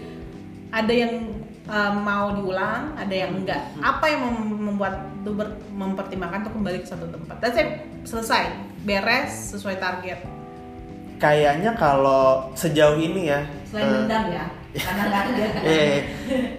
[0.71, 1.35] ada yang
[1.67, 3.75] eh, mau diulang, ada yang enggak.
[3.83, 5.35] Apa yang mem- membuat lu
[5.75, 7.43] mempertimbangkan untuk kembali ke satu tempat?
[7.43, 7.67] Dan saya
[8.07, 8.45] selesai,
[8.87, 10.23] beres sesuai target.
[11.19, 13.43] Kayaknya kalau sejauh ini ya.
[13.67, 15.45] Selain eh, dendam ya, karena nggak ada.
[15.62, 15.97] eh,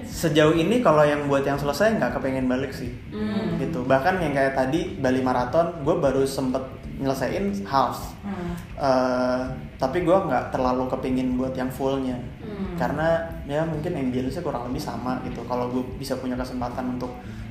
[0.05, 2.93] sejauh ini kalau yang buat yang selesai nggak kepengen balik sih.
[3.09, 3.57] Hmm.
[3.57, 3.81] Gitu.
[3.83, 6.61] Bahkan yang kayak tadi Bali Marathon, gue baru sempet
[6.93, 8.13] nyelesain half.
[8.21, 8.53] Hmm.
[8.77, 9.41] Eh,
[9.75, 12.77] tapi gue nggak terlalu kepingin buat yang fullnya Hmm.
[12.77, 13.07] karena
[13.49, 17.09] ya mungkin ambience kurang lebih sama gitu kalau gue bisa punya kesempatan untuk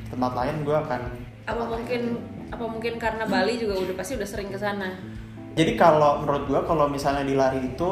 [0.09, 1.01] tempat lain gue akan
[1.43, 4.95] Apa mungkin apa mungkin karena Bali juga udah pasti udah sering ke sana.
[5.53, 7.91] jadi kalau menurut gue kalau misalnya di lari itu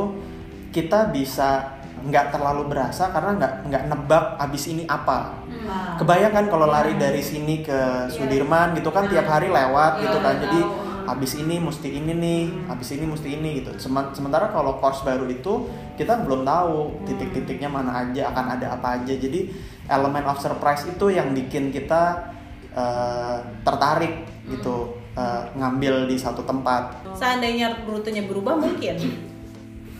[0.70, 5.44] kita bisa nggak terlalu berasa karena nggak nggak nebak abis ini apa.
[5.70, 5.94] Ah.
[6.00, 10.40] kebayang kan kalau lari dari sini ke Sudirman gitu kan tiap hari lewat gitu kan.
[10.40, 10.60] Iya, jadi
[11.04, 12.40] habis ini mesti ini nih
[12.70, 13.70] habis ini mesti ini gitu.
[13.76, 15.68] Semen- sementara kalau course baru itu
[16.00, 19.12] kita belum tahu titik-titiknya mana aja akan ada apa aja.
[19.12, 19.52] Jadi
[19.90, 22.32] elemen of surprise itu yang bikin kita
[22.72, 23.36] eh,
[23.66, 27.04] tertarik gitu eh, ngambil di satu tempat.
[27.12, 28.96] Seandainya rutenya berubah mungkin.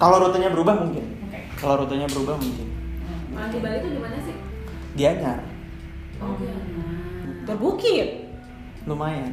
[0.01, 1.20] kalau rutenya berubah mungkin.
[1.61, 2.69] Kalau rutenya berubah mungkin
[3.31, 4.37] Di Bali itu di mana sih?
[4.95, 5.39] Gianyar
[6.19, 6.37] Oh,
[7.45, 8.29] Berbukit.
[8.85, 9.33] lumayan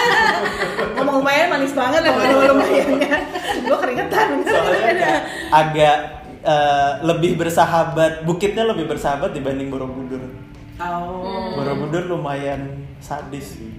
[0.94, 3.14] Ngomong lumayan manis banget ya ngomong lumayannya.
[3.62, 4.28] Gue keringetan.
[4.42, 5.18] soalnya agak,
[5.50, 5.96] agak
[6.42, 10.22] eh, lebih bersahabat bukitnya lebih bersahabat dibanding Borobudur
[10.80, 11.52] Oh.
[11.54, 13.70] Borobudur lumayan sadis sih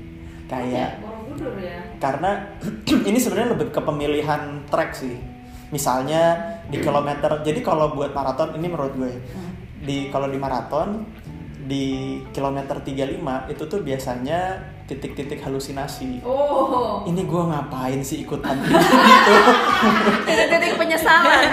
[0.46, 1.82] kayak Borobudur ya.
[1.98, 2.52] karena
[3.10, 5.18] ini sebenarnya lebih ke pemilihan track sih
[5.72, 9.12] misalnya di kilometer jadi kalau buat maraton ini menurut gue
[9.82, 11.08] di kalau di maraton
[11.62, 11.86] di
[12.30, 12.92] kilometer 35
[13.48, 17.06] itu tuh biasanya titik-titik halusinasi Oh.
[17.06, 18.76] ini gue ngapain sih ikutan gitu
[20.28, 21.48] Titik-titik penyesalan.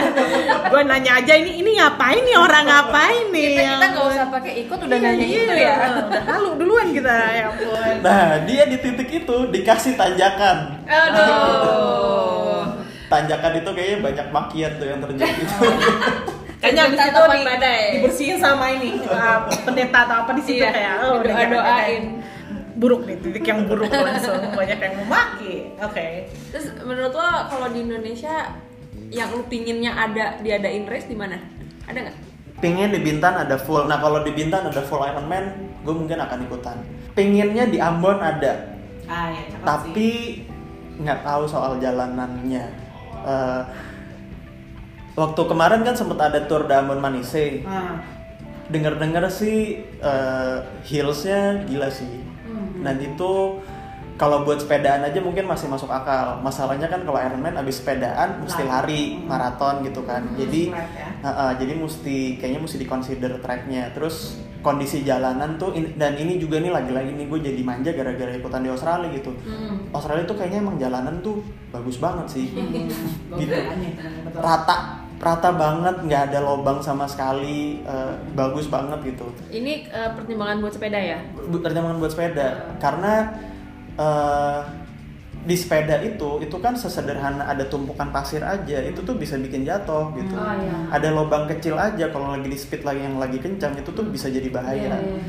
[0.67, 3.47] gue nanya aja ini ini ngapain nih orang ngapain nih?
[3.55, 5.77] kita kita nggak usah pakai ikut udah nanya Iya, itu ya.
[6.03, 7.95] Udah halu duluan kita ya ampun.
[8.03, 12.48] nah dia di titik itu dikasih tanjakan Aduh.
[13.09, 15.43] Tanjakan itu kayaknya banyak makian tuh yang terjadi
[16.59, 17.83] Kayaknya abis itu di- badai.
[17.95, 22.03] dibersihin sama ini uh, pendeta atau apa di situ Iya, kayak oh, didoa-doain.
[22.05, 22.27] ada-
[22.75, 25.75] buruk nih titik yang buruk langsung banyak yang memaki.
[25.79, 26.31] Oke.
[26.51, 28.55] Terus menurut lo kalau di Indonesia
[29.09, 31.39] yang lu pinginnya ada diadain race di mana?
[31.87, 32.17] Ada nggak?
[32.59, 33.87] Pengen di Bintan ada full.
[33.87, 36.79] Nah kalau di Bintan ada full Ironman, gue mungkin akan ikutan.
[37.15, 40.43] Pengennya di Ambon ada, Ah ya, tapi
[40.97, 42.88] nggak tahu soal jalanannya.
[43.29, 43.63] Eh,
[45.13, 47.61] waktu kemarin kan sempat ada tour di Ambon Manise.
[47.69, 48.01] Ah.
[48.69, 50.57] Dengar-dengar sih eh,
[50.89, 52.25] hillsnya gila sih.
[52.49, 52.81] Hmm.
[52.85, 53.61] Dan itu
[54.19, 56.41] kalau buat sepedaan aja mungkin masih masuk akal.
[56.43, 59.29] Masalahnya kan kalau Ironman abis sepedaan mesti lari Hmm.
[59.31, 60.25] maraton gitu kan.
[60.25, 61.07] Hmm, Jadi ya.
[61.19, 66.37] Uh, uh, jadi mesti kayaknya mesti dikonsider tracknya terus kondisi jalanan tuh in- dan ini
[66.37, 69.87] juga nih lagi-lagi nih gue jadi manja gara-gara ikutan di Australia gitu Hmm.
[69.91, 72.91] Australia tuh kayaknya emang jalanan tuh bagus banget sih Hmm.
[73.41, 73.55] Gitu.
[74.25, 74.41] Betul.
[74.41, 74.77] rata
[75.17, 80.71] rata banget nggak ada lobang sama sekali eh, bagus banget gitu Ini eh, pertimbangan buat
[80.73, 81.19] sepeda ya?
[81.37, 82.47] Pertimbangan buat sepeda
[82.77, 83.13] karena
[83.97, 84.61] eh,
[85.41, 90.11] di sepeda itu itu kan sesederhana ada tumpukan pasir aja itu tuh bisa bikin jatuh
[90.13, 90.91] gitu Oh, iya.
[90.91, 94.27] ada lubang kecil aja kalau lagi di speed lagi yang lagi kencang itu tuh bisa
[94.27, 95.21] jadi bahaya Iya, iya.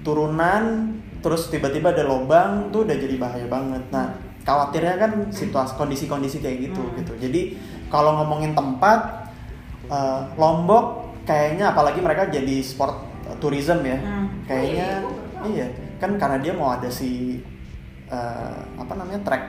[0.00, 6.38] turunan terus tiba-tiba ada lubang tuh udah jadi bahaya banget nah khawatirnya kan situasi kondisi-kondisi
[6.38, 6.96] kayak gitu Hmm.
[6.98, 7.40] gitu jadi
[7.88, 9.30] kalau ngomongin tempat
[9.86, 10.84] eh, Lombok
[11.22, 14.26] kayaknya apalagi mereka jadi sport eh, tourism ya Hmm.
[14.44, 14.88] kayaknya
[15.44, 15.66] iya
[15.96, 17.40] kan karena dia mau ada si
[18.06, 19.44] eh, apa namanya track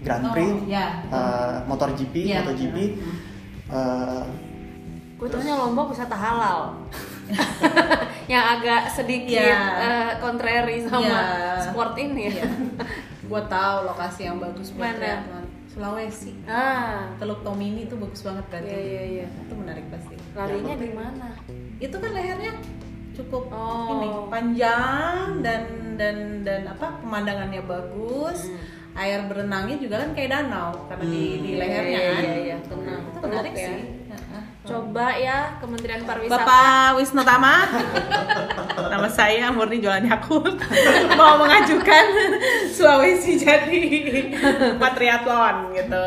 [0.00, 0.86] Grand Prix Oh, ya.
[1.06, 3.12] eh, motor GP Iya, MotoGP betul.
[3.70, 4.24] eh,
[5.14, 6.74] Gue taunya Lombok wisata halal.
[8.26, 9.62] yang agak sedikit Iya.
[9.80, 11.24] eh, contrary sama Iya.
[11.62, 12.32] sport ini ya.
[12.36, 12.48] Iya.
[13.24, 15.24] Gue tahu lokasi yang bagus buat Mana?
[15.66, 16.36] Sulawesi.
[16.44, 18.68] Ah, Teluk Tomini itu bagus banget berarti.
[18.68, 19.26] Iya, iya, iya.
[19.40, 20.14] Itu menarik pasti.
[20.34, 21.28] larinya di mana?
[21.78, 22.52] Itu kan lehernya
[23.14, 23.88] cukup Oh.
[23.92, 25.62] ini panjang dan
[25.94, 28.46] dan dan apa pemandangannya bagus.
[28.46, 28.72] Hmm.
[28.94, 31.60] Air berenangnya juga kan kayak danau karena di, di Hmm.
[31.60, 32.20] lehernya Iya, kan.
[32.20, 33.02] iya, iya, tenang.
[33.04, 33.66] Itu menarik ya.
[33.66, 33.80] sih.
[34.64, 36.40] Coba ya Kementerian Pariwisata.
[36.40, 37.54] Bapak Wisnu Tama,
[38.96, 40.56] nama saya Murni jualan Yakult,
[41.20, 42.04] mau mengajukan
[42.74, 43.82] Sulawesi jadi
[44.78, 46.06] patriatlon gitu.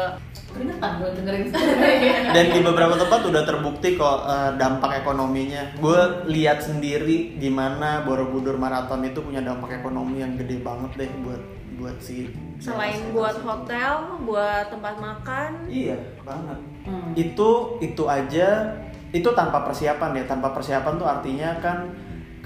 [0.58, 1.46] Keringetan gue dengerin.
[2.36, 5.78] Dan di beberapa tempat udah terbukti kok eh, dampak ekonominya.
[5.78, 11.42] Gue lihat sendiri gimana Borobudur Marathon itu punya dampak ekonomi yang gede banget deh buat
[11.78, 12.26] buat si
[12.58, 15.94] Selain buat hotel, buat tempat makan, iya
[16.26, 16.58] banget.
[16.90, 17.14] Hmm.
[17.14, 18.74] itu itu aja.
[19.14, 20.24] Itu tanpa persiapan ya.
[20.26, 21.86] Tanpa persiapan tuh artinya kan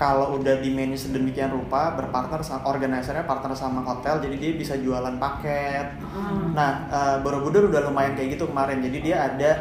[0.01, 4.73] kalau udah di manage sedemikian rupa berpartner sama organisernya partner sama hotel jadi dia bisa
[4.81, 6.57] jualan paket Hmm.
[6.57, 8.83] Nah, eh, Borobudur udah lumayan kayak gitu kemarin.
[8.83, 9.51] Jadi dia ada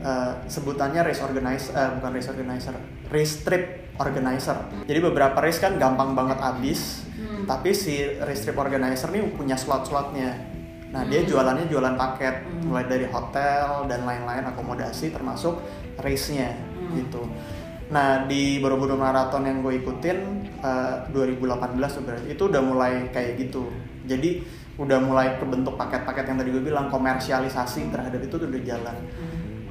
[0.00, 2.72] eh, sebutannya race organizer, eh, bukan race organizer,
[3.12, 3.64] race trip
[4.00, 4.56] organizer.
[4.88, 7.44] Jadi beberapa race kan gampang banget habis, Hmm.
[7.44, 10.40] tapi si race trip organizer nih punya slot-slotnya.
[10.88, 15.60] Nah, dia jualannya jualan paket, mulai dari hotel dan lain-lain akomodasi termasuk
[16.00, 16.56] race-nya
[16.96, 17.28] gitu.
[17.90, 20.18] Nah, di Borobudur Marathon yang gue ikutin
[20.62, 23.66] eh, 2018 tuh berarti itu udah mulai kayak gitu.
[24.06, 24.46] Jadi
[24.78, 28.96] udah mulai kebentuk paket-paket yang tadi gue bilang komersialisasi terhadap itu tuh udah jalan.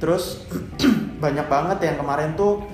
[0.03, 0.43] Terus
[1.23, 2.67] banyak banget yang kemarin tuh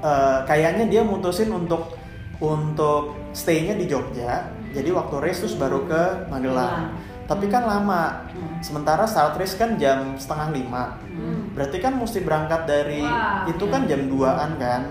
[0.00, 2.00] eh, kayaknya dia mutusin untuk
[2.40, 4.48] untuk stay-nya di Jogja.
[4.74, 6.96] Jadi waktu race terus baru ke Magelang.
[7.28, 8.26] Tapi kan lama.
[8.64, 10.84] Sementara start race kan jam setengah lima.
[11.54, 13.72] Berarti kan mesti berangkat dari Wah, itu iya.
[13.72, 14.82] kan jam 2-an kan.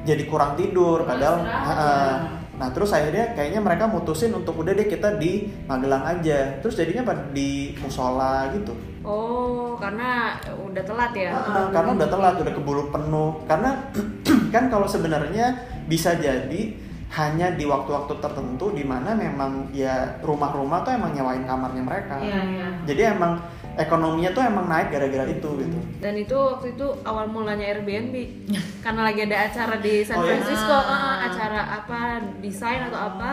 [0.00, 2.40] Jadi kurang tidur padahal ya.
[2.60, 6.60] Nah terus akhirnya kayaknya mereka mutusin untuk udah deh kita di Magelang aja.
[6.60, 8.76] Terus jadinya di musola gitu.
[9.00, 11.32] oh karena udah telat ya.
[11.32, 13.40] Heeh, karena udah telat, udah keburu penuh.
[13.48, 13.88] Karena
[14.54, 15.56] kan kalau sebenarnya
[15.88, 16.76] bisa jadi
[17.10, 22.14] hanya di waktu-waktu tertentu di mana memang ya rumah-rumah tuh emang nyewain kamarnya mereka.
[22.16, 22.68] Iya, iya.
[22.86, 23.42] Jadi emang
[23.74, 25.78] ekonominya tuh emang naik gara-gara itu gitu.
[25.98, 28.14] Dan itu waktu itu awal mulanya Airbnb
[28.84, 30.38] karena lagi ada acara di San Oh, iya?
[30.38, 30.86] Francisco, Ah.
[30.86, 32.00] eh, acara apa
[32.38, 33.30] desain atau apa,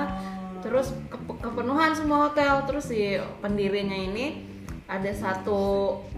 [0.59, 4.41] terus ke- kepenuhan semua hotel, terus si pendirinya ini
[4.86, 5.59] ada satu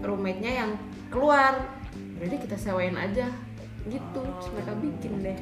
[0.00, 0.70] roommate-nya yang
[1.08, 1.60] keluar,
[2.16, 3.28] jadi kita sewain aja
[3.84, 5.38] gitu, terus mereka bikin deh.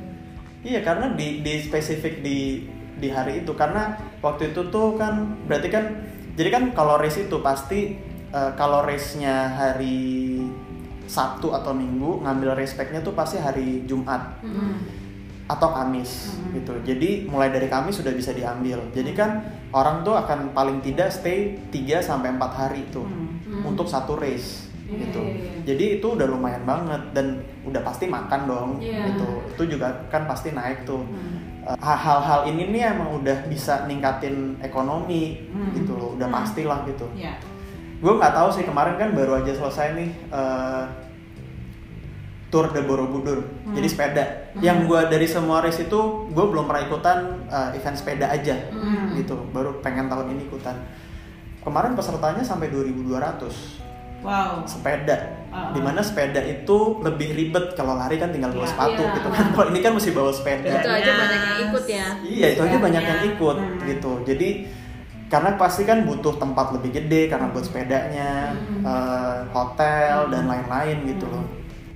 [0.64, 2.66] Iya karena di di spesifik di
[2.98, 5.84] di hari itu karena waktu itu tuh kan berarti kan
[6.34, 7.94] jadi kan kalau race itu pasti
[8.30, 10.42] eh, kalau race-nya hari
[11.08, 14.42] Sabtu atau Minggu ngambil race pack-nya tuh pasti hari Jumat
[15.48, 16.76] atau Kamis gitu.
[16.84, 18.84] Jadi mulai dari Kamis sudah bisa diambil.
[18.92, 19.40] Jadi kan
[19.72, 23.08] orang tuh akan paling tidak stay 3 sampai 4 hari tuh
[23.48, 23.64] Hmm.
[23.64, 25.20] untuk satu race Iya, gitu.
[25.20, 25.60] iya, iya.
[25.64, 27.26] Jadi itu udah lumayan banget dan
[27.62, 29.12] udah pasti makan dong Iya.
[29.12, 29.28] gitu.
[29.52, 31.04] Itu juga kan pasti naik tuh.
[31.04, 31.68] Hmm.
[31.68, 35.76] Eh, hal-hal ini nih emang udah bisa ningkatin ekonomi Hmm.
[35.76, 36.16] gitu loh.
[36.16, 36.36] Udah Hmm.
[36.40, 37.04] pastilah gitu.
[37.12, 37.36] Iya.
[37.98, 40.84] Gue nggak tahu sih kemarin kan baru aja selesai nih eh,
[42.48, 43.44] Tour de Borobudur.
[43.62, 43.76] Hmm.
[43.76, 44.24] Jadi sepeda.
[44.58, 49.12] Yang gue dari semua race itu gue belum pernah ikutan eh, event sepeda aja Hmm.
[49.14, 49.36] gitu.
[49.52, 50.72] Baru pengen tahun ini ikutan.
[51.60, 53.52] Kemarin pesertanya sampai 2.200
[54.18, 54.66] Wow.
[54.66, 55.14] sepeda.
[55.48, 55.70] Ah.
[55.70, 58.72] Di mana sepeda itu lebih ribet kalau lari kan tinggal bawa Iya.
[58.72, 59.14] sepatu Iya.
[59.14, 59.44] gitu kan.
[59.54, 60.72] Kalau ini kan mesti bawa sepeda.
[60.74, 62.06] Itu aja banyak yang ikut ya.
[62.20, 63.78] Iya itu aja banyak yang ikut Hmm.
[63.84, 64.12] gitu.
[64.24, 64.48] Jadi
[65.28, 68.82] karena pasti kan butuh tempat lebih gede karena buat sepedanya, Hmm.
[68.82, 71.44] eh, hotel dan lain-lain gitu loh.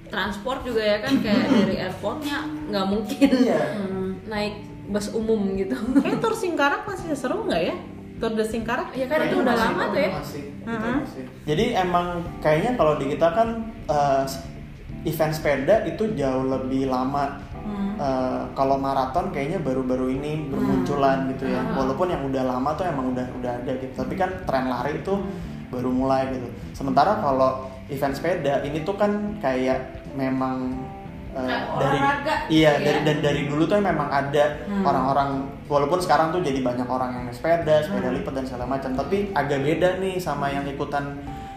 [0.07, 3.61] Transport juga ya kan kayak dari airportnya nggak mungkin Iya.
[4.33, 4.55] naik
[4.85, 5.73] bus umum gitu.
[5.99, 7.75] Kayak Tour Singkarak masih seru nggak ya?
[8.23, 8.95] Tour de Singkarak?
[8.95, 10.11] Ya kan itu udah lama tuh ya.
[10.15, 11.25] masih, masih.
[11.43, 12.07] Jadi emang
[12.39, 13.49] kayaknya kalau di kita kan
[13.91, 14.25] eh,
[15.03, 17.95] event sepeda itu jauh lebih lama Hmm.
[17.95, 21.79] Eh, kalau maraton kayaknya baru-baru ini bermunculan gitu ya Hmm.
[21.79, 25.15] walaupun yang udah lama tuh emang udah udah ada gitu tapi kan tren lari itu
[25.71, 29.79] baru mulai gitu sementara kalau event sepeda ini tuh kan kayak
[30.19, 30.75] memang
[31.33, 33.05] Kayak dari olahraga iya gitu dari ya.
[33.05, 34.85] dan dari dulu tuh memang ada Hmm.
[34.85, 35.29] orang-orang
[35.65, 38.17] walaupun sekarang tuh jadi banyak orang yang naik sepeda sepeda Hmm.
[38.17, 41.17] lipat dan segala macam tapi agak beda nih sama yang ikutan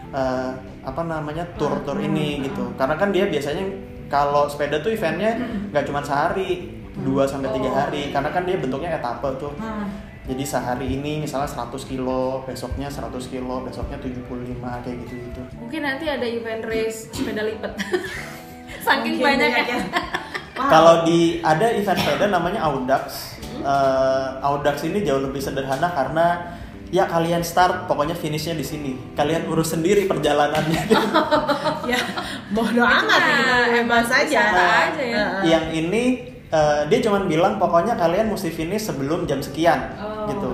[0.09, 0.51] eh,
[0.81, 2.07] apa namanya tour-tour Hmm.
[2.07, 3.67] ini gitu karena kan dia biasanya
[4.07, 5.35] kalau sepeda tuh eventnya
[5.69, 7.75] nggak cuma sehari dua sampai tiga Oh.
[7.75, 9.91] hari karena kan dia bentuknya etape tuh Hmm.
[10.23, 15.81] jadi sehari ini misalnya 100 kilo besoknya 100 kilo besoknya 75 kayak gitu gitu Mungkin
[15.81, 17.75] nanti ada event race sepeda lipat.
[18.85, 19.75] Saking Mungkin banyak banyaknya.
[19.75, 19.79] ya.
[20.55, 20.71] Wow.
[20.71, 26.55] kalau di ada event sepeda namanya Audax Eh, Audax ini jauh lebih sederhana karena
[26.87, 30.79] ya kalian start pokoknya finishnya di sini kalian urus sendiri perjalanannya
[31.91, 31.99] ya
[32.47, 35.17] bodoh amat Nah, gitu bebas aja wisata aja ya.
[35.17, 35.41] Heeh.
[35.45, 36.03] yang ini
[36.47, 40.23] eh, dia cuman bilang pokoknya kalian mesti finish sebelum jam sekian Oh.
[40.25, 40.49] gitu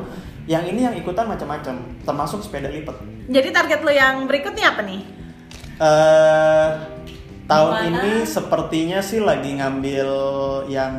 [0.47, 5.01] yang ini yang ikutan macam-macam termasuk sepeda lipat jadi target lo yang berikutnya apa nih
[5.77, 6.67] eh
[7.52, 7.99] tahun Gimana?
[7.99, 10.10] ini sepertinya sih lagi ngambil
[10.72, 10.93] yang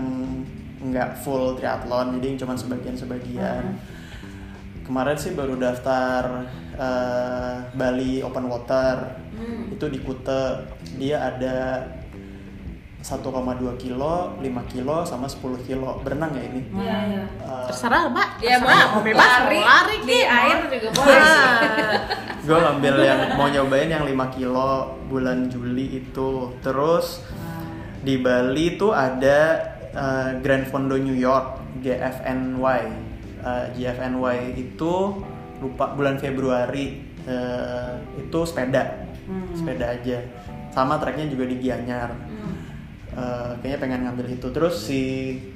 [0.83, 3.81] nggak full triathlon jadi cuma sebagian-sebagian
[4.83, 6.45] kemarin sih baru daftar
[6.75, 8.97] eh, Bali Open Water
[9.33, 9.73] Hmm.
[9.73, 10.45] itu di Kute
[11.01, 11.89] dia ada
[13.03, 15.99] 1,2 kilo, 5 kilo, sama 10 kilo.
[16.07, 16.63] Berenang ya ini.
[16.71, 17.25] Iya, iya.
[17.27, 18.29] Eh, terserah mbak.
[18.39, 18.87] Ya terserah.
[18.95, 21.19] Mau bebas lari, lari di air juga boleh.
[21.19, 21.61] Ah.
[22.47, 24.71] gue ngambil yang mau nyobain yang 5 kilo
[25.11, 26.55] bulan Juli itu.
[26.63, 27.27] Terus
[28.03, 29.39] di Bali tuh ada
[29.91, 34.93] eh, Grand Fondo New York GFNY Eh, GFNY itu
[35.59, 37.03] lupa bulan Februari.
[37.27, 37.93] Eh,
[38.23, 39.11] itu sepeda.
[39.23, 39.55] Hmm.
[39.55, 40.19] sepeda aja.
[40.71, 42.11] Sama treknya juga di Gianyar
[43.13, 43.21] Hmm.
[43.21, 45.01] Eh, kayaknya pengen ngambil itu terus si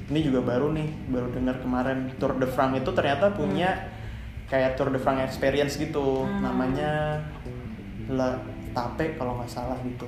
[0.07, 3.73] ini juga baru nih baru dengar kemarin Tour de France itu ternyata punya
[4.47, 6.45] kayak Tour de France experience gitu Hmm.
[6.45, 7.17] namanya
[8.07, 8.37] La
[8.71, 10.05] Tape kalau nggak salah gitu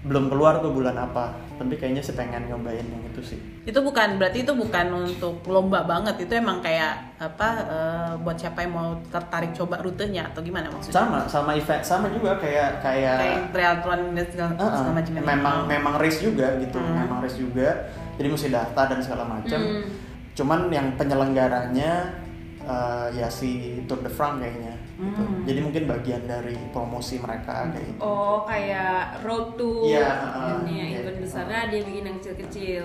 [0.00, 1.36] belum keluar tuh bulan apa.
[1.60, 3.38] Tapi kayaknya sih pengen nyobain yang itu sih.
[3.68, 6.24] Itu bukan berarti itu bukan untuk lomba banget.
[6.24, 10.96] Itu emang kayak apa eh, buat siapa yang mau tertarik coba rutenya atau gimana maksudnya?
[11.04, 15.94] Sama sama event sama juga kayak kayak kayak triathlon dan segala, segala macam memang memang
[16.00, 16.96] race juga gitu Hmm.
[17.04, 17.68] memang race juga.
[18.16, 19.60] Jadi mesti daftar dan segala macam.
[19.60, 19.84] Hmm.
[20.30, 22.16] cuman yang penyelenggaranya
[22.64, 25.20] uh, ya si Tour de France kayaknya gitu.
[25.20, 25.40] Hmm.
[25.42, 30.72] jadi mungkin bagian dari promosi mereka kayak gitu Oh, kayak road to Iya, uh, ini
[30.72, 30.98] ya, iya.
[31.00, 32.84] event besarnya dia bikin yang kecil-kecil.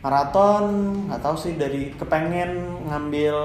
[0.00, 0.64] maraton
[1.06, 2.52] nggak tahu sih dari kepengen
[2.88, 3.36] ngambil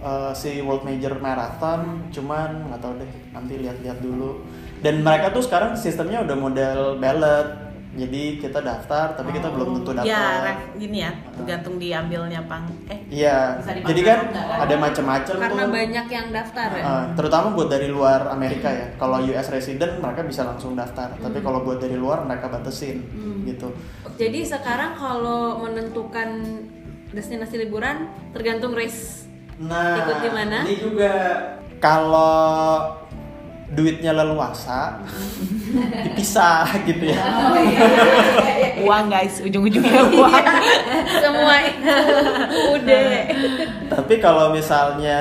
[0.00, 4.40] uh, si World Major Marathon cuman nggak tahu deh nanti lihat-lihat dulu
[4.80, 9.92] dan mereka tuh sekarang sistemnya udah model ballot jadi kita daftar tapi kita belum tentu
[9.92, 14.64] dapat ya ref, gini ya tergantung diambilnya pang eh Iya, jadi kan kan?
[14.64, 15.44] ada macam-macam tuh.
[15.44, 16.80] Karena banyak yang daftar ya.
[16.82, 18.88] Uh, terutama buat dari luar Amerika ya.
[18.96, 21.12] Kalau US resident mereka bisa langsung daftar.
[21.20, 21.44] Tapi Hmm.
[21.44, 23.04] kalau buat dari luar mereka batasin
[23.44, 23.68] gitu.
[24.16, 26.40] Jadi sekarang kalau menentukan
[27.12, 29.28] destinasi liburan tergantung race.
[29.60, 30.58] Nah, Ikut di mana?
[30.64, 31.12] Ini juga
[31.76, 32.96] kalau
[33.72, 35.00] duitnya leluasa
[36.04, 37.16] dipisah gitu ya.
[37.24, 37.88] Oh, iya,
[38.84, 40.44] uang guys ujung-ujungnya uang
[41.16, 41.56] Semua
[42.76, 43.08] udah.
[43.88, 45.20] Tapi kalau misalnya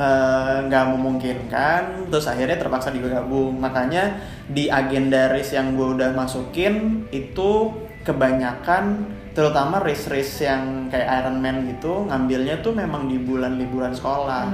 [0.00, 3.60] eh, nggak memungkinkan, terus akhirnya terpaksa digabung.
[3.60, 4.16] Makanya
[4.48, 7.72] di agenda race yang gue udah masukin itu
[8.04, 14.46] kebanyakan, terutama race-race yang kayak Ironman gitu, ngambilnya tuh memang di bulan liburan sekolah,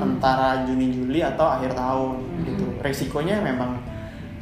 [0.00, 2.64] antara Juni Juli atau akhir tahun gitu.
[2.80, 3.76] Resikonya memang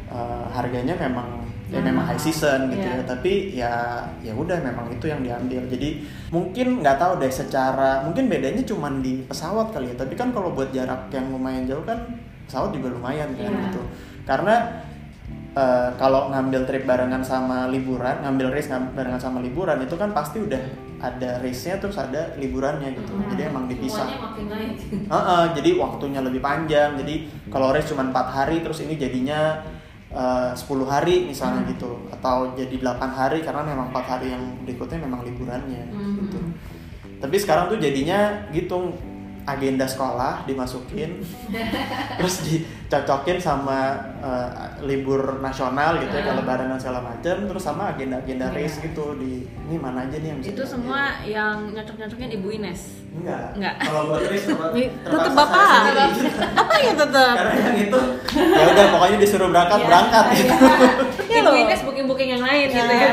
[0.09, 2.99] eh, harganya memang ya memang high season gitu Iya.
[2.99, 3.73] ya tapi ya
[4.27, 5.63] ya udah memang itu yang diambil.
[5.71, 9.97] Jadi mungkin nggak tahu deh secara mungkin bedanya cuman di pesawat kali ya.
[9.99, 11.99] Tapi kan kalau buat jarak yang lumayan jauh kan
[12.47, 13.63] pesawat juga lumayan kan Iya.
[13.71, 13.83] gitu.
[14.27, 14.55] Karena
[15.57, 20.43] eh, kalau ngambil trip barengan sama liburan ngambil race barengan sama liburan itu kan pasti
[20.43, 20.63] udah
[21.01, 24.75] ada race-nya terus ada liburannya gitu jadi emang dipisah naik.
[25.13, 26.99] Heeh, jadi waktunya lebih panjang.
[26.99, 29.63] Jadi kalau race cuma empat hari, terus ini jadinya
[30.11, 34.99] eh, 10 hari misalnya gitu, atau jadi 8 hari karena memang empat hari yang berikutnya
[35.01, 35.85] memang liburannya.
[35.91, 36.27] Hmm.
[36.27, 36.39] Gitu.
[37.21, 38.97] Tapi sekarang tuh jadinya gitu
[39.49, 41.25] agenda sekolah dimasukin,
[42.21, 44.49] terus dicocokin sama eh,
[44.85, 49.49] libur nasional gitu ya, kalau lebaran dan segala macam, terus sama agenda-agenda race gitu di
[49.49, 52.81] ini mana aja nih yang bisa Itu semua yang nyocok-nyocokin Ibu Ines.
[53.11, 53.59] enggak.
[53.59, 53.75] Enggak.
[53.83, 55.83] Kalau buat race saya bapak.
[56.55, 57.35] apa ya tetep?
[57.35, 58.01] Karena yang itu
[58.39, 60.55] ya udah pokoknya disuruh berangkat berangkat gitu.
[61.31, 63.13] Ya lo Nungguin guys booking-booking yang lain gitu ya.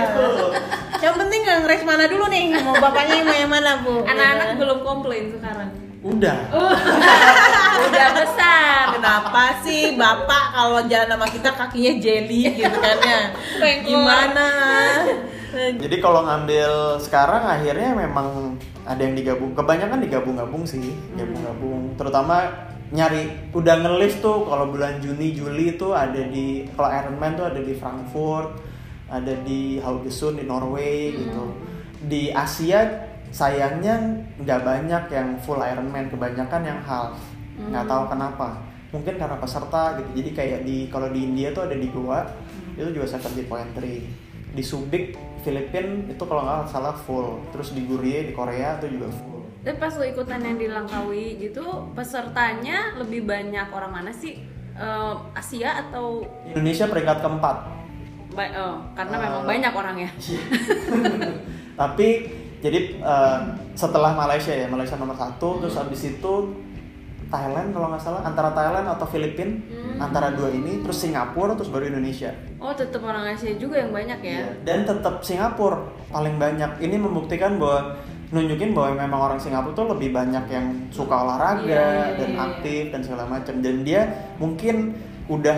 [0.98, 3.96] Yang penting nggak ngeres mana dulu nih, mau bapaknya yang mau yang mana bu?
[4.06, 5.87] Anak-anak belum komplain sekarang.
[6.08, 6.40] Udah.
[7.88, 8.84] Udah besar.
[8.96, 13.22] Kenapa sih bapak kalau jalan sama kita kakinya jelly gitu kan ya?
[13.84, 14.48] Gimana?
[15.58, 18.56] Jadi kalau ngambil sekarang akhirnya memang
[18.88, 19.52] ada yang digabung.
[19.52, 21.96] Kebanyakan digabung-gabung sih, gabung-gabung.
[22.00, 22.52] Terutama
[22.88, 27.60] nyari udah ngelis tuh kalau bulan Juni Juli itu ada di kalau Ironman tuh ada
[27.60, 28.64] di Frankfurt,
[29.12, 31.46] ada di Haugesund di Norway gitu.
[32.08, 33.07] Di Asia
[33.38, 34.02] sayangnya
[34.36, 37.14] nggak banyak yang full Ironman, kebanyakan yang half.
[37.56, 38.48] Nggak tahu kenapa.
[38.90, 40.10] Mungkin karena peserta gitu.
[40.16, 42.26] Jadi kayak di kalau di India tuh ada di Goa
[42.74, 43.78] itu juga 70.3
[44.48, 49.10] di Subic Filipina itu kalau nggak salah full terus di Gurie di Korea itu juga
[49.12, 54.40] full Tapi pas lo ikutan yang di Langkawi gitu, pesertanya lebih banyak orang mana sih?
[54.74, 57.58] Eh, Asia atau Indonesia peringkat keempat
[58.32, 59.22] ba- oh, karena Eh.
[59.22, 60.10] memang banyak orangnya.
[61.82, 62.08] tapi
[62.60, 63.40] jadi eh,
[63.74, 66.34] setelah Malaysia ya Malaysia nomor satu terus habis itu
[67.28, 70.00] Thailand kalau nggak salah antara Thailand atau Filipina Hmm.
[70.00, 74.20] antara dua ini terus Singapura terus baru Indonesia Oh, tetap orang Asia juga yang banyak
[74.22, 74.34] ya.
[74.38, 74.48] Iya.
[74.64, 77.98] dan tetap Singapura paling banyak ini membuktikan bahwa
[78.28, 82.40] nunjukin bahwa memang orang Singapura tuh lebih banyak yang suka olahraga Iya, iya, dan iya.
[82.44, 84.02] aktif dan segala macam dan dia
[84.38, 84.76] mungkin
[85.28, 85.58] udah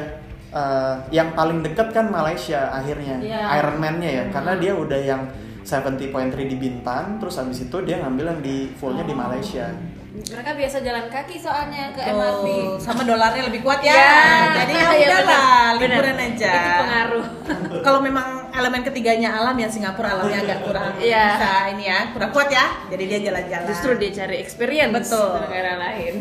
[0.49, 3.39] eh, yang paling deket kan Malaysia akhirnya Iya.
[3.59, 5.21] Ironman-nya ya karena dia udah yang
[5.61, 6.09] 70.3
[6.45, 9.67] di Bintan terus habis itu dia ngambil yang di fullnya di Malaysia
[10.09, 12.43] Mereka biasa jalan kaki soalnya ke MRT.
[12.43, 13.93] Tuh, sama dolarnya lebih kuat ya.
[13.93, 14.19] Ya,
[14.57, 15.23] Jadi ya iya, udah benar.
[15.23, 15.79] lah, Benar.
[15.95, 16.51] liburan aja.
[16.51, 17.25] Itu pengaruh.
[17.85, 21.23] Kalau memang elemen ketiganya alam ya Singapura alamnya agak kurang Iya.
[21.31, 22.65] bisa ini ya, kurang kuat ya.
[22.89, 23.67] Jadi dia jalan-jalan.
[23.69, 25.29] Justru dia cari experience Betul.
[25.29, 26.13] di negara lain.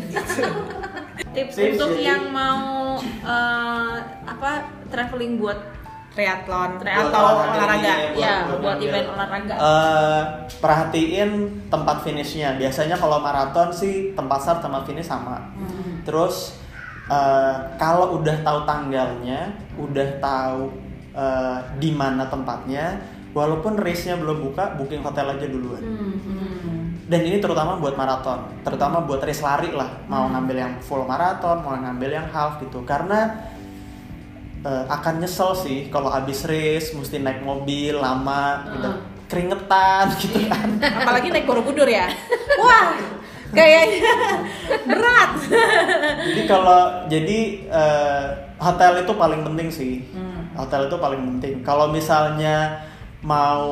[1.35, 4.51] Tips Tips untuk jadi- yang mau eh, apa
[4.87, 5.59] traveling buat
[6.19, 7.93] triathlon Buat atau olahraga olahraga.
[8.11, 9.55] ini, ya buat event olahraga.
[9.55, 10.21] Eh,
[10.59, 11.29] perhatiin
[11.71, 12.59] tempat finishnya.
[12.59, 15.39] Biasanya kalau maraton sih tempat start sama finish sama.
[16.03, 16.59] Terus
[17.07, 20.75] eh, kalau udah tahu tanggalnya, udah tahu
[21.15, 22.99] eh, di mana tempatnya,
[23.31, 25.83] walaupun race-nya belum buka, booking hotel aja duluan.
[27.09, 30.05] Dan ini terutama buat maraton, terutama buat race lari lah.
[30.05, 32.85] Mau ngambil yang full maraton, mau ngambil yang half gitu.
[32.85, 33.33] Karena
[34.63, 38.93] eh, akan nyesel sih kalau habis race mesti naik mobil lama, udah
[39.29, 40.69] keringetan gitu kan.
[40.81, 42.09] Apalagi naik Borobudur ya.
[42.59, 42.97] Wah,
[43.55, 44.11] kayaknya
[44.85, 45.31] berat.
[46.27, 47.39] jadi kalau jadi
[47.69, 48.25] eh,
[48.59, 49.93] hotel itu paling penting sih.
[50.57, 51.63] Hotel itu paling penting.
[51.63, 52.83] Kalau misalnya
[53.19, 53.67] mau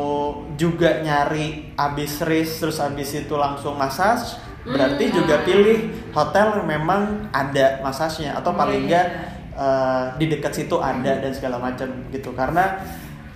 [0.59, 7.31] juga nyari abis race terus abis itu langsung massage, berarti juga pilih hotel yang memang
[7.31, 12.32] ada massasnya atau paling enggak eh, di dekat situ ada dan segala macam gitu.
[12.38, 12.78] Karena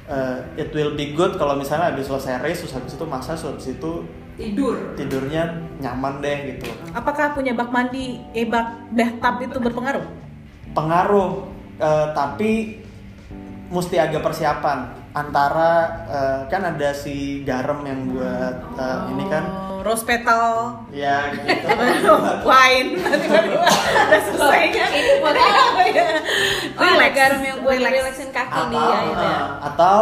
[0.06, 3.52] eh, it will be good kalau misalnya habis selesai race terus habis itu massage terus
[3.58, 3.92] habis itu
[4.38, 4.96] Tidur.
[4.96, 6.70] tidurnya nyaman deh gitu.
[6.96, 10.22] Apakah punya bak mandi, eh bak bathtub itu berpengaruh?
[10.72, 12.80] pengaruh eh, tapi
[13.72, 15.72] mesti agak persiapan antara
[16.06, 21.66] eh, kan ada si garam yang buat eh, ini kan Oh, rose petal, ya gitu
[22.46, 24.90] wine, tiba-tiba udah selesai kan?
[24.90, 26.06] Ini buat Oh, iya.
[26.72, 27.94] Oh, ada garam yang buat Relax.
[27.96, 29.34] relaxin kaki atau dia itu ya.
[29.34, 29.98] eh, atau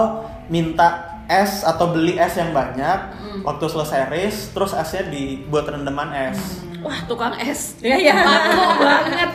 [0.45, 0.89] minta
[1.25, 2.99] es atau beli es yang banyak
[3.39, 6.37] waktu selesai race terus esnya dibuat rendeman es
[6.79, 7.75] Wah, tukang es.
[7.77, 8.13] Iya, iya.
[8.15, 9.31] Batu banget.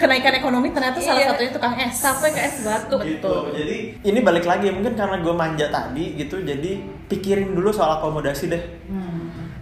[0.00, 1.28] Kenaikan ekonomi ternyata salah Iya.
[1.30, 1.92] satunya tukang es.
[1.94, 2.96] Sampai ke es batu.
[2.98, 8.00] gitu jadi ini balik lagi mungkin karena gue manja tadi gitu jadi pikirin dulu soal
[8.00, 8.62] akomodasi deh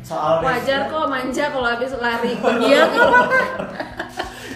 [0.01, 2.33] soal Wajar kok manja kalau habis lari.
[2.65, 3.41] Iya, nggak apa-apa.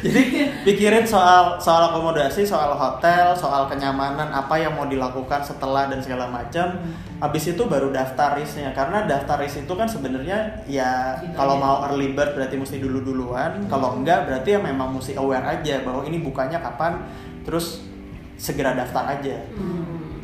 [0.02, 6.02] Jadi pikirin soal soal akomodasi, soal hotel, soal kenyamanan apa yang mau dilakukan setelah dan
[6.02, 6.74] segala macam.
[7.22, 12.18] Habis itu baru daftar risknya karena daftar risk itu kan sebenarnya ya kalau mau early
[12.18, 13.62] bird berarti mesti dulu duluan.
[13.70, 16.98] Kalau enggak berarti ya memang mesti aware aja bahwa ini bukanya kapan.
[17.46, 17.86] Terus
[18.34, 19.38] segera daftar aja.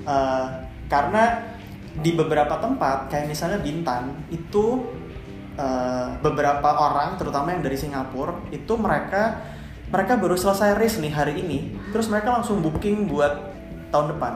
[0.09, 0.47] Eh,
[0.91, 1.39] karena
[2.03, 4.91] di beberapa tempat kayak misalnya Bintan itu
[5.55, 9.55] eh, beberapa orang terutama yang dari Singapura itu mereka
[9.89, 13.53] mereka baru selesai race nih hari ini terus mereka langsung booking buat
[13.89, 14.33] tahun depan.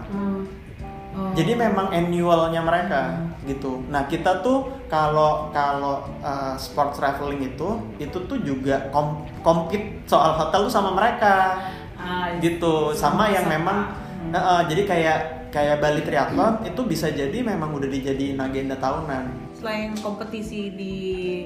[1.36, 3.84] Jadi memang annualnya mereka gitu.
[3.92, 7.68] Nah kita tuh kalau kalau eh, sport traveling itu
[8.00, 11.60] itu tuh juga kom compete soal hotel tuh sama mereka.
[12.00, 12.96] Ah, gitu.
[12.96, 13.54] Sama yang Sama.
[13.60, 13.78] memang
[14.22, 14.32] Hmm.
[14.32, 15.18] eh, eh, jadi kayak
[15.52, 19.41] kayak Bali Triathlon itu bisa jadi memang udah dijadiin agenda tahunan.
[19.62, 20.94] Selain kompetisi di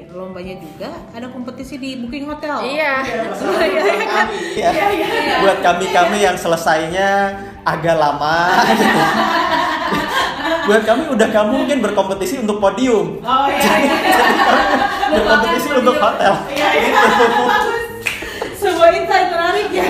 [0.08, 2.64] lombanya juga, ada kompetisi di booking hotel.
[2.64, 3.04] Iya.
[3.04, 4.26] Iya, iya kan?
[4.56, 4.70] Ya,
[5.44, 8.56] buat kami-kami yang selesainya agak lama.
[8.72, 9.00] gitu.
[10.64, 13.96] buat kami udah kamu mungkin berkompetisi untuk podium, Oh iya, iya.
[15.12, 16.32] berkompetisi untuk hotel.
[16.56, 16.92] Iya, iya.
[18.56, 19.84] Sebuah insight menarik ya.